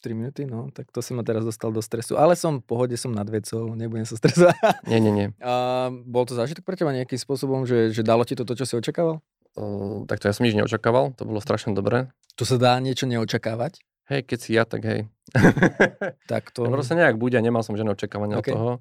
[0.02, 2.18] 3 minúty, no, tak to si ma teraz dostal do stresu.
[2.18, 4.58] Ale som v pohode, som nad vecou, nebudem sa stresovať.
[4.90, 5.28] Nie, nie, nie.
[5.40, 8.66] A bol to zážitok pre teba nejakým spôsobom, že, že dalo ti to to, čo
[8.66, 9.22] si očakával?
[9.54, 12.10] Uh, tak to ja som nič neočakával, to bolo strašne dobré.
[12.34, 13.84] Tu sa dá niečo neočakávať?
[14.10, 15.08] Hej, keď si ja, tak hej.
[16.32, 16.68] tak to...
[16.68, 18.52] Ja proste nejak bude, nemal som žiadne očakávania okay.
[18.52, 18.72] od toho.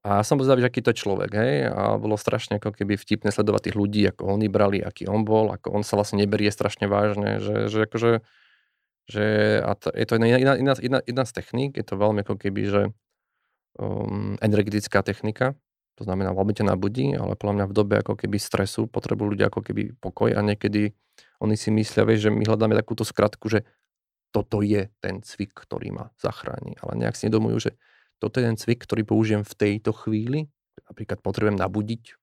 [0.00, 1.68] A som bol zvedavý, aký to človek, hej.
[1.68, 5.52] A bolo strašne ako keby vtipné sledovať tých ľudí, ako oni brali, aký on bol,
[5.52, 8.24] ako on sa vlastne neberie strašne vážne, že, že akože
[9.10, 12.38] že a to, je to iná, iná, iná, iná z techník, je to veľmi ako
[12.38, 12.82] keby, že
[13.76, 15.58] um, energetická technika,
[15.98, 19.52] to znamená veľmi ťa nabudí, ale podľa mňa v dobe ako keby stresu potrebujú ľudia
[19.52, 20.96] ako keby pokoj a niekedy
[21.42, 23.68] oni si myslia, vieš, že my hľadáme takúto skratku, že
[24.30, 26.78] toto je ten cvik, ktorý ma zachráni.
[26.78, 27.70] Ale nejak si nedomujú, že
[28.22, 30.46] toto je ten cvik, ktorý použijem v tejto chvíli.
[30.86, 32.19] Napríklad potrebujem nabudiť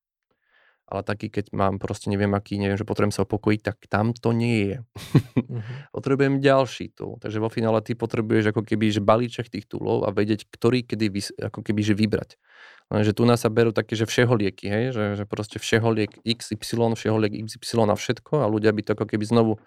[0.87, 4.31] ale taký, keď mám proste neviem aký, neviem, že potrebujem sa opokojiť, tak tam to
[4.31, 4.77] nie je.
[4.79, 5.61] mm-hmm.
[5.95, 7.19] Potrebujem ďalší tool.
[7.19, 11.05] Takže vo finále ty potrebuješ ako keby, že balíček tých toolov a vedieť, ktorý kedy
[11.11, 12.39] vys- ako keby, že vybrať.
[12.87, 14.95] Lenže tu nás sa berú také, že všeho lieky, hej?
[14.95, 18.95] Že, že proste všeho liek XY, všeho liek XY na všetko a ľudia by to
[18.95, 19.59] ako keby znovu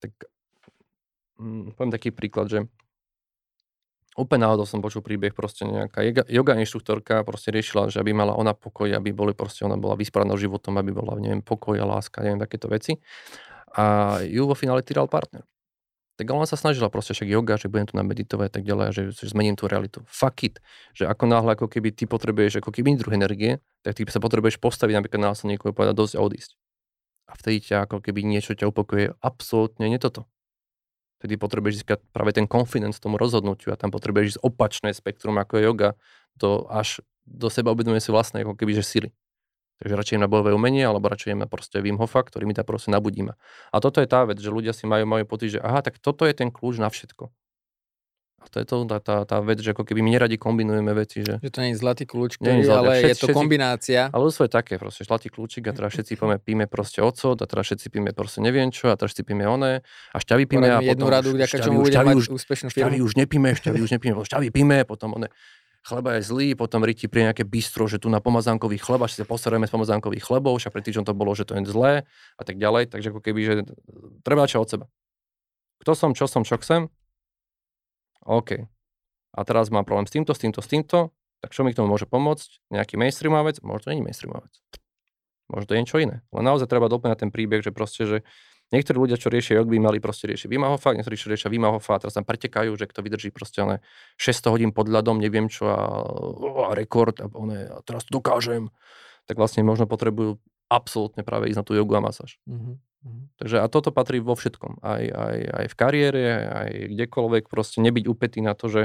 [0.00, 0.12] tak
[1.40, 2.68] hm, poviem taký príklad, že
[4.16, 8.56] úplne náhodou som počul príbeh, proste nejaká yoga, inštruktorka proste riešila, že aby mala ona
[8.56, 12.40] pokoj, aby boli proste, ona bola vysprávaná životom, aby bola, neviem, pokoj a láska, neviem,
[12.40, 12.96] takéto veci.
[13.76, 15.44] A ju vo finále týral partner.
[16.16, 19.02] Tak ona sa snažila proste však yoga, že budem tu nameditovať a tak ďalej, že,
[19.12, 20.00] že zmením tú realitu.
[20.08, 20.64] Fuck it.
[20.96, 24.56] Že ako náhle, ako keby ty potrebuješ ako keby druh energie, tak ty sa potrebuješ
[24.56, 26.50] postaviť napríklad na niekoho povedať dosť a odísť.
[27.28, 29.12] A vtedy ťa ako keby niečo ťa upokojuje.
[29.20, 30.24] Absolútne nie toto.
[31.16, 35.52] Vtedy potrebuješ získať práve ten confidence tomu rozhodnutiu a tam potrebuješ ísť opačné spektrum ako
[35.56, 35.90] je yoga,
[36.36, 39.10] to až do seba uvedomuje si vlastné ako keby, sily.
[39.76, 42.88] Takže radšej na bojové umenie, alebo radšej na proste Wim Hofa, ktorý mi tam proste
[42.88, 43.36] nabudíme.
[43.68, 46.24] A toto je tá vec, že ľudia si majú, majú pocit, že aha, tak toto
[46.24, 47.28] je ten kľúč na všetko.
[48.46, 51.26] A to je to, tá, tá, tá vec, že ako keby my neradi kombinujeme veci.
[51.26, 53.26] Že, že to nie je zlatý kľúč, ktorý, nie je zlatý, ale všetci, je to
[53.26, 54.00] všetci, kombinácia.
[54.14, 57.46] Ale ľudstvo je také, proste zlatý kľúčik a teraz všetci píme, píme proste ocot a
[57.50, 59.82] teraz všetci píme proste neviem čo a teraz všetci píme oné
[60.14, 62.86] a šťavy píme a jednu radu, vďaka čomu bude mať už, úspešnú firmu.
[62.86, 65.26] Šťavy už nepíme, šťavy už nepíme, šťavy píme, potom one
[65.86, 69.26] chleba je zlý, potom Riti pri nejaké bistro, že tu na pomazánkových chleba, si sa
[69.26, 72.02] posereme z pomazánkových chlebov, však pred týždňom to bolo, že to je zlé
[72.34, 73.54] a tak ďalej, takže ako keby, že
[74.26, 74.86] treba čo od seba.
[75.78, 76.90] Kto som, čo som, čo chcem?
[78.26, 78.66] OK
[79.36, 81.12] a teraz mám problém s týmto, s týmto, s týmto,
[81.44, 82.72] tak čo mi k tomu môže pomôcť?
[82.72, 83.60] Nejaký mainstreamová vec?
[83.60, 84.54] Možno nie je mainstreamová vec.
[85.52, 86.24] Možno to je niečo iné.
[86.32, 88.16] Len naozaj treba doplňať ten príbeh, že proste, že
[88.72, 92.00] niektorí ľudia, čo riešia jog, by mali proste riešiť Vimahofa, niektorí, čo riešia Vimahofa a
[92.02, 93.84] teraz tam pretekajú, že kto vydrží proste ale
[94.18, 95.78] 600 hodín pod ľadom, neviem čo a,
[96.66, 98.72] a rekord a, one, a teraz to dokážem.
[99.28, 102.40] Tak vlastne možno potrebujú absolútne práve ísť na tú jogu a masáž.
[102.48, 102.74] Mm-hmm.
[103.36, 104.80] Takže a toto patrí vo všetkom.
[104.80, 107.44] Aj, aj, aj v kariére, aj kdekoľvek.
[107.52, 108.82] Proste nebyť upetý na to, že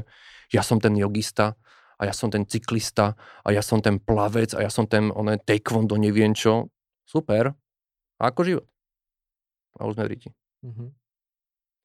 [0.52, 1.56] ja som ten jogista
[1.96, 3.16] a ja som ten cyklista
[3.46, 6.74] a ja som ten plavec a ja som ten oné taekwondo, neviem čo.
[7.08, 7.56] Super.
[8.20, 8.68] A ako život?
[9.80, 10.90] A už sme mm-hmm.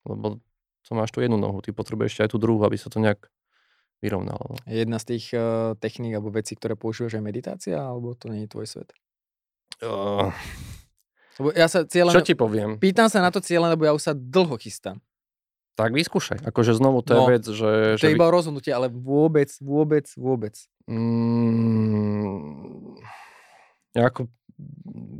[0.06, 0.42] Lebo
[0.86, 3.26] to máš tu jednu nohu, ty potrebuješ ešte aj tú druhú, aby sa to nejak
[3.98, 4.54] vyrovnalo.
[4.54, 4.56] No.
[4.70, 8.52] Jedna z tých uh, techník alebo vecí, ktoré používaš aj meditácia, alebo to nie je
[8.52, 8.88] tvoj svet?
[9.82, 10.30] Uh,
[11.36, 12.16] lebo ja sa cieľen...
[12.16, 12.80] Čo ti poviem?
[12.80, 15.00] Pýtam sa na to cieľen, lebo ja už sa dlho chystám.
[15.76, 16.40] Tak vyskúšaj.
[16.48, 17.70] Akože znovu to no, je vec, že...
[17.96, 18.32] To že je iba vy...
[18.32, 20.56] rozhodnutie, ale vôbec, vôbec, vôbec.
[20.88, 22.96] Mm,
[23.92, 24.32] ja, ako,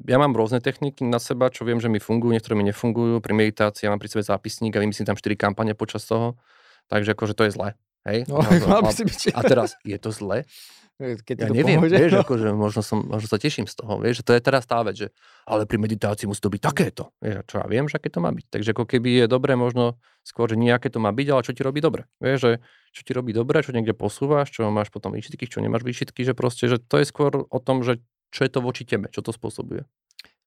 [0.09, 3.21] ja mám rôzne techniky na seba, čo viem, že mi fungujú, niektoré mi nefungujú.
[3.21, 6.41] Pri meditácii ja mám pri sebe zápisník a vymyslím tam 4 kampane počas toho.
[6.89, 7.69] Takže akože to je zle.
[8.09, 8.25] Hej?
[8.25, 9.37] No, a, mal by si byť.
[9.37, 10.49] a teraz, je to zle?
[10.97, 12.21] Keď ja to neviem, pomôže, vieš, no.
[12.25, 14.97] akože možno, som, možno sa teším z toho, vieš, že to je teraz tá vec,
[14.97, 15.09] že
[15.45, 17.13] ale pri meditácii musí to byť takéto.
[17.21, 18.47] Vieš, čo ja viem, že aké to má byť.
[18.49, 21.61] Takže ako keby je dobré možno skôr, že nejaké to má byť, ale čo ti
[21.61, 22.09] robí dobre.
[22.17, 22.53] Vieš, že
[22.97, 26.33] čo ti robí dobre, čo niekde posúvaš, čo máš potom výšitky, čo nemáš výšitky, že
[26.33, 28.01] proste, že to je skôr o tom, že
[28.33, 29.85] čo je to voči tebe, čo to spôsobuje.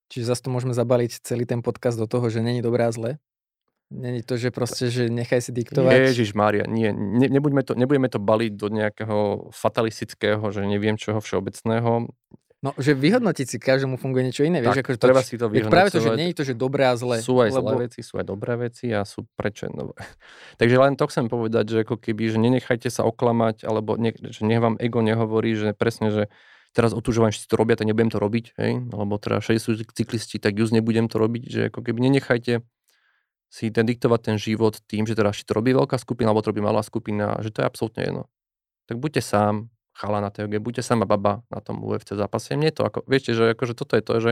[0.10, 3.22] Čiže zase tu môžeme zabaliť celý ten podcast do toho, že není dobré a zlé?
[3.90, 6.14] Není to, že proste, že nechaj si diktovať.
[6.14, 11.18] Ježiš Mária, nie, ne, nebudeme, to, nebudeme to baliť do nejakého fatalistického, že neviem čoho
[11.18, 12.06] všeobecného.
[12.60, 14.62] No, že vyhodnotiť si, každému funguje niečo iné.
[14.62, 15.74] Tak, vieš, akože treba si to vyhodnocovať.
[15.74, 17.24] Práve to, že nie je to, že dobré a zlé.
[17.24, 17.66] Sú aj lebo...
[17.66, 19.96] zlé veci, sú aj dobré veci a sú prečo no.
[20.62, 24.46] Takže len to chcem povedať, že ako keby, že nenechajte sa oklamať, alebo ne, že
[24.46, 26.24] nech vám ego nehovorí, že presne, že
[26.78, 28.86] teraz že si to robia, tak nebudem to robiť, hej?
[28.94, 32.62] alebo teda všetci sú cyklisti, tak just nebudem to robiť, že ako keby nenechajte
[33.50, 36.54] si ten diktovať ten život tým, že teda či to robí veľká skupina, alebo to
[36.54, 38.24] robí malá skupina, že to je absolútne jedno.
[38.86, 42.54] Tak buďte sám, chala na TOG, buďte sama baba na tom UFC zápase.
[42.56, 44.32] Mne to ako, viete, že akože toto je to, že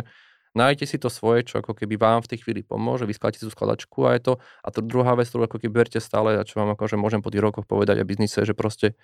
[0.53, 4.05] nájdete si to svoje, čo ako keby vám v tej chvíli pomôže, vyskladáte tú skladačku
[4.07, 4.33] a je to.
[4.63, 7.33] A to druhá vec, ktorú ako keby berte stále a čo vám akože môžem po
[7.33, 8.95] tých rokoch povedať a biznise, že proste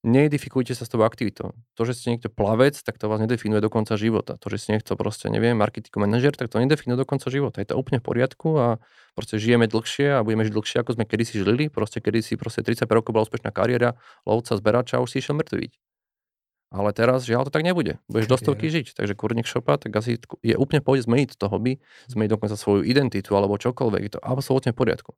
[0.00, 1.52] neidentifikujte sa s tou aktivitou.
[1.76, 4.40] To, že ste niekto plavec, tak to vás nedefinuje do konca života.
[4.40, 7.60] To, že ste niekto proste, neviem, marketing manažer, tak to nedefinuje do konca života.
[7.60, 8.66] Je to úplne v poriadku a
[9.12, 11.68] proste žijeme dlhšie a budeme žiť dlhšie, ako sme kedysi žili.
[11.68, 15.72] Proste kedysi proste 35 rokov bola úspešná kariéra, lovca, zberača a už si išiel mŕtviť.
[16.70, 17.98] Ale teraz, žiaľ, to tak nebude.
[18.06, 18.94] Budeš do stovky žiť.
[18.94, 23.34] Takže kurník šopa, tak asi je úplne pôjde zmeniť to hobby, zmeniť dokonca svoju identitu
[23.34, 24.02] alebo čokoľvek.
[24.06, 25.12] Je to absolútne v poriadku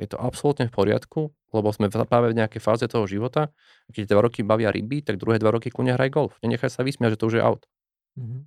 [0.00, 3.52] je to absolútne v poriadku, lebo sme práve v nejakej fáze toho života.
[3.92, 6.32] Keď dva roky bavia ryby, tak druhé dva roky kľudne hraj golf.
[6.40, 7.68] Nenechaj sa vysmiať, že to už je out.
[8.16, 8.42] Mm-hmm.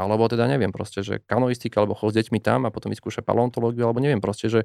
[0.00, 3.84] Alebo teda neviem proste, že kanoistika, alebo chod s deťmi tam a potom vyskúša paleontológiu,
[3.84, 4.64] alebo neviem proste, že,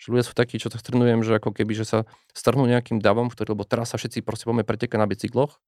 [0.00, 1.98] že ľudia sú takí, čo to strnujem, že ako keby, že sa
[2.32, 5.60] strnú nejakým davom, ktorý, lebo teraz sa všetci proste poďme pretekať na bicykloch,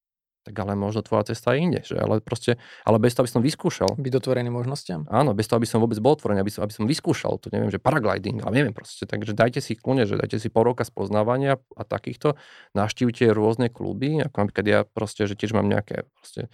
[0.43, 1.95] tak ale možno tvoja cesta je inde, že?
[1.95, 3.95] Ale proste, ale bez toho, aby som vyskúšal.
[3.95, 5.07] Byť otvorený možnostiam?
[5.07, 7.71] Áno, bez toho, aby som vôbec bol otvorený, aby som, aby som vyskúšal, to neviem,
[7.71, 9.07] že paragliding, ale neviem proste.
[9.07, 12.35] Takže dajte si kľúne, že dajte si pol roka spoznávania a takýchto,
[12.75, 16.51] naštívte rôzne kluby, ako napríklad ja proste, že tiež mám nejaké proste,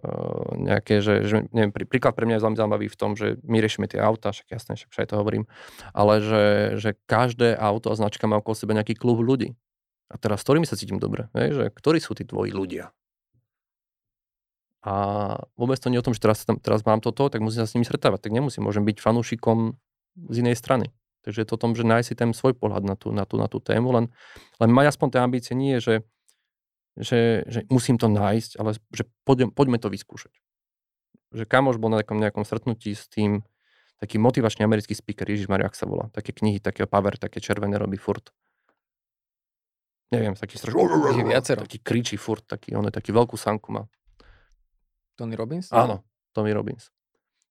[0.00, 3.36] uh, nejaké, že, že neviem, prí, príklad pre mňa je veľmi zaujímavý v tom, že
[3.44, 5.44] my riešime tie auta, však jasné, však aj to hovorím,
[5.92, 6.44] ale že,
[6.80, 9.52] že každé auto a značka má okolo seba nejaký klub ľudí.
[10.06, 12.94] A teraz s ktorými sa cítim dobre, že ktorí sú tí tvoji ľudia?
[14.86, 14.94] A
[15.58, 17.74] vôbec to nie je o tom, že teraz, teraz mám toto, tak musím sa s
[17.74, 18.30] nimi stretávať.
[18.30, 19.74] Tak nemusím, môžem byť fanúšikom
[20.30, 20.94] z inej strany.
[21.26, 23.34] Takže je to o tom, že nájsť si ten svoj pohľad na tú, na tú,
[23.34, 24.14] na tú tému, len,
[24.62, 26.06] len mať aspoň tie ambície nie že,
[26.94, 30.30] že, že musím to nájsť, ale že poďme, poďme to vyskúšať.
[31.34, 33.42] Že kamoš bol na takom nejakom stretnutí s tým,
[33.98, 37.74] taký motivačný americký speaker, Ježiš Maria, ak sa volá, také knihy, také power, také červené
[37.74, 38.30] robí furt.
[40.14, 40.78] Neviem, taký strašný,
[41.42, 43.90] taký kričí furt, taký, on je taký veľkú sanku má.
[45.16, 45.72] Tony Robbins?
[45.72, 46.04] Áno,
[46.36, 46.92] Tony Robbins.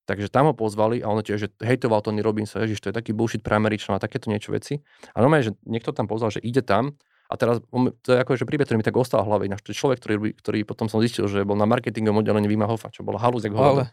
[0.06, 3.10] Takže tam ho pozvali a on tiež že hejtoval Tony Robbins, ježiš, to je taký
[3.10, 4.78] bullshit pre Američanov a takéto niečo veci.
[5.12, 6.94] A normálne, že niekto tam pozval, že ide tam
[7.26, 9.66] a teraz, on, to je ako, že príbeh, ktorý mi tak ostal v hlave, ináč
[9.66, 12.94] to je človek, ktorý, ktorý potom som zistil, že bol na marketingovom oddelení Vima Hoffa,
[12.94, 13.90] čo bola halúz, Ale...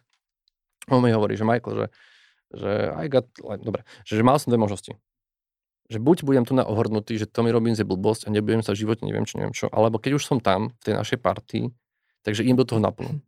[0.94, 1.88] On mi hovorí, že Michael, že,
[2.54, 3.26] že I got,
[3.66, 4.94] dobre, že, že mal som dve možnosti.
[5.90, 8.86] Že buď budem tu na ohrnutý, že Tommy Robbins je blbosť a nebudem sa v
[8.86, 11.74] živote, neviem čo, neviem čo, alebo keď už som tam, v tej našej partii,
[12.22, 13.24] takže im do toho naplno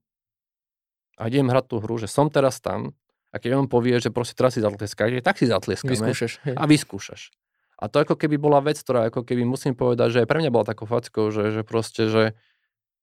[1.16, 2.95] a idem hrať tú hru, že som teraz tam
[3.32, 5.91] a keď on povie, že proste teraz si zatleskaj, tak si zatleskaj.
[5.91, 6.34] Vyskúšaš.
[6.55, 7.36] A vyskúšaš.
[7.76, 10.51] A to ako keby bola vec, ktorá ako keby musím povedať, že aj pre mňa
[10.55, 12.32] bola takou fackou, že, že proste, že,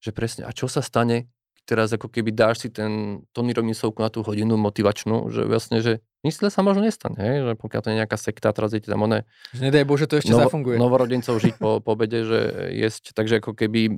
[0.00, 1.28] že presne, a čo sa stane,
[1.62, 6.02] teraz ako keby dáš si ten Tony Robbinsovku na tú hodinu motivačnú, že vlastne, že
[6.22, 7.36] nič sa možno nestane, hej?
[7.42, 9.26] že pokiaľ to je nejaká sekta, teraz idete tam one...
[9.54, 10.78] Že nedaj Bože, to ešte novo, zafunguje.
[10.78, 12.40] Novorodencov žiť po, po obede, že
[12.74, 13.90] jesť, takže ako keby...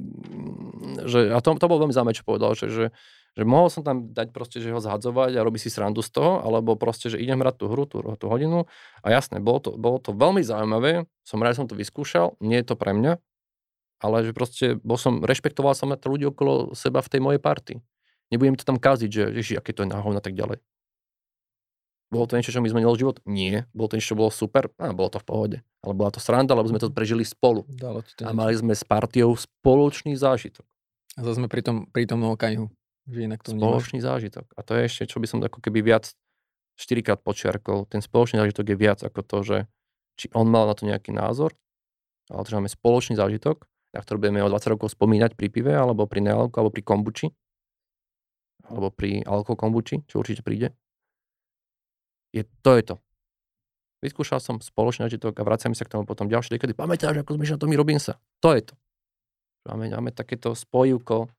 [1.04, 2.84] Že, a to, to bol veľmi zaujímavé, čo povedal, že, že,
[3.36, 6.40] že mohol som tam dať proste, že ho zhadzovať a robiť si srandu z toho,
[6.40, 8.68] alebo proste, že idem hrať tú hru, tú, tú hodinu.
[9.04, 12.72] A jasné, bolo to, bolo to veľmi zaujímavé, som rád, som to vyskúšal, nie je
[12.72, 13.20] to pre mňa,
[14.00, 17.72] ale že proste bol som, rešpektoval som to ľudí okolo seba v tej mojej party.
[18.32, 20.58] Nebudem to tam kaziť, že ježi, aké to je náhovno a tak ďalej.
[22.14, 23.18] Bolo to niečo, čo mi zmenilo život?
[23.26, 23.66] Nie.
[23.74, 24.70] Bolo to niečo, čo bolo super?
[24.78, 25.58] Á, bolo to v pohode.
[25.82, 27.66] Ale bola to sranda, lebo sme to prežili spolu.
[27.66, 30.62] Dalo to a mali sme s partiou spoločný zážitok.
[31.18, 32.70] A zase sme pri tom, pri tom okamihu.
[33.10, 34.08] Že inak to spoločný nemáš.
[34.08, 34.46] zážitok.
[34.54, 36.14] A to je ešte, čo by som ako keby viac
[36.78, 37.86] štyrikrát počiarkol.
[37.90, 39.58] Ten spoločný zážitok je viac ako to, že
[40.14, 41.54] či on mal na to nejaký názor,
[42.30, 46.10] ale že máme spoločný zážitok, na ktorý budeme o 20 rokov spomínať pri pive, alebo
[46.10, 47.26] pri nealko, alebo pri kombuči,
[48.66, 50.74] alebo pri alko kombuči, čo určite príde.
[52.34, 52.94] Je, to je to.
[54.02, 56.74] Vyskúšal som spoločný zážitok a vraciame sa k tomu potom ďalšie dekady.
[56.74, 58.18] Pamätáš, ako sme na Tommy Robinsa?
[58.42, 58.74] To je to.
[59.64, 61.30] Máme, máme takéto spojivko,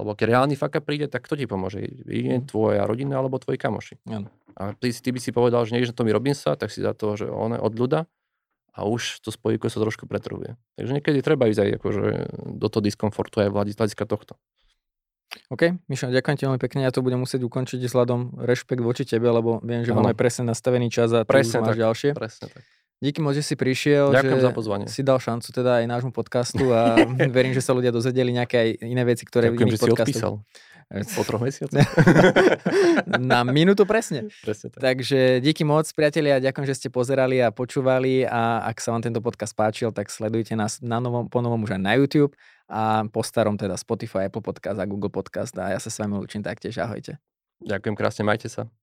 [0.00, 1.84] lebo keď reálny faka príde, tak kto ti pomôže?
[2.08, 2.48] Je mhm.
[2.48, 4.00] tvoja rodina alebo tvoji kamoši.
[4.08, 4.30] Ano.
[4.56, 7.18] A ty, ty by si povedal, že nejdeš na Tommy Robinsa, tak si za to,
[7.18, 8.06] že on je od ľuda
[8.72, 10.56] a už to spojivko sa trošku pretrhuje.
[10.80, 12.04] Takže niekedy treba ísť aj akože
[12.56, 14.40] do toho diskomfortu aj hľadiska tohto.
[15.48, 16.84] OK, Mišo, ďakujem ti veľmi pekne.
[16.84, 20.92] Ja to budem musieť ukončiť vzhľadom rešpekt voči tebe, lebo viem, že máme presne nastavený
[20.92, 22.10] čas a ty presne už máš tak, ďalšie.
[22.12, 22.62] Presne tak.
[23.02, 24.14] Díky moc, že si prišiel.
[24.14, 24.86] Ďakujem že za pozvanie.
[24.86, 26.94] Si dal šancu teda aj nášmu podcastu a
[27.36, 30.36] verím, že sa ľudia dozvedeli nejaké aj iné veci, ktoré Ďakujem, v iných podcastoch.
[31.16, 31.76] Po troch mesiacoch.
[33.32, 34.28] Na minútu presne.
[34.42, 34.80] presne tak.
[34.82, 39.22] Takže díky moc, priatelia, ďakujem, že ste pozerali a počúvali a ak sa vám tento
[39.22, 42.34] podcast páčil, tak sledujte nás na novom, po novom už aj na YouTube
[42.66, 46.18] a po starom teda Spotify, Apple Podcast a Google Podcast a ja sa s vami
[46.18, 46.80] učím taktiež.
[46.80, 47.20] Ahojte.
[47.62, 48.81] Ďakujem krásne, majte sa.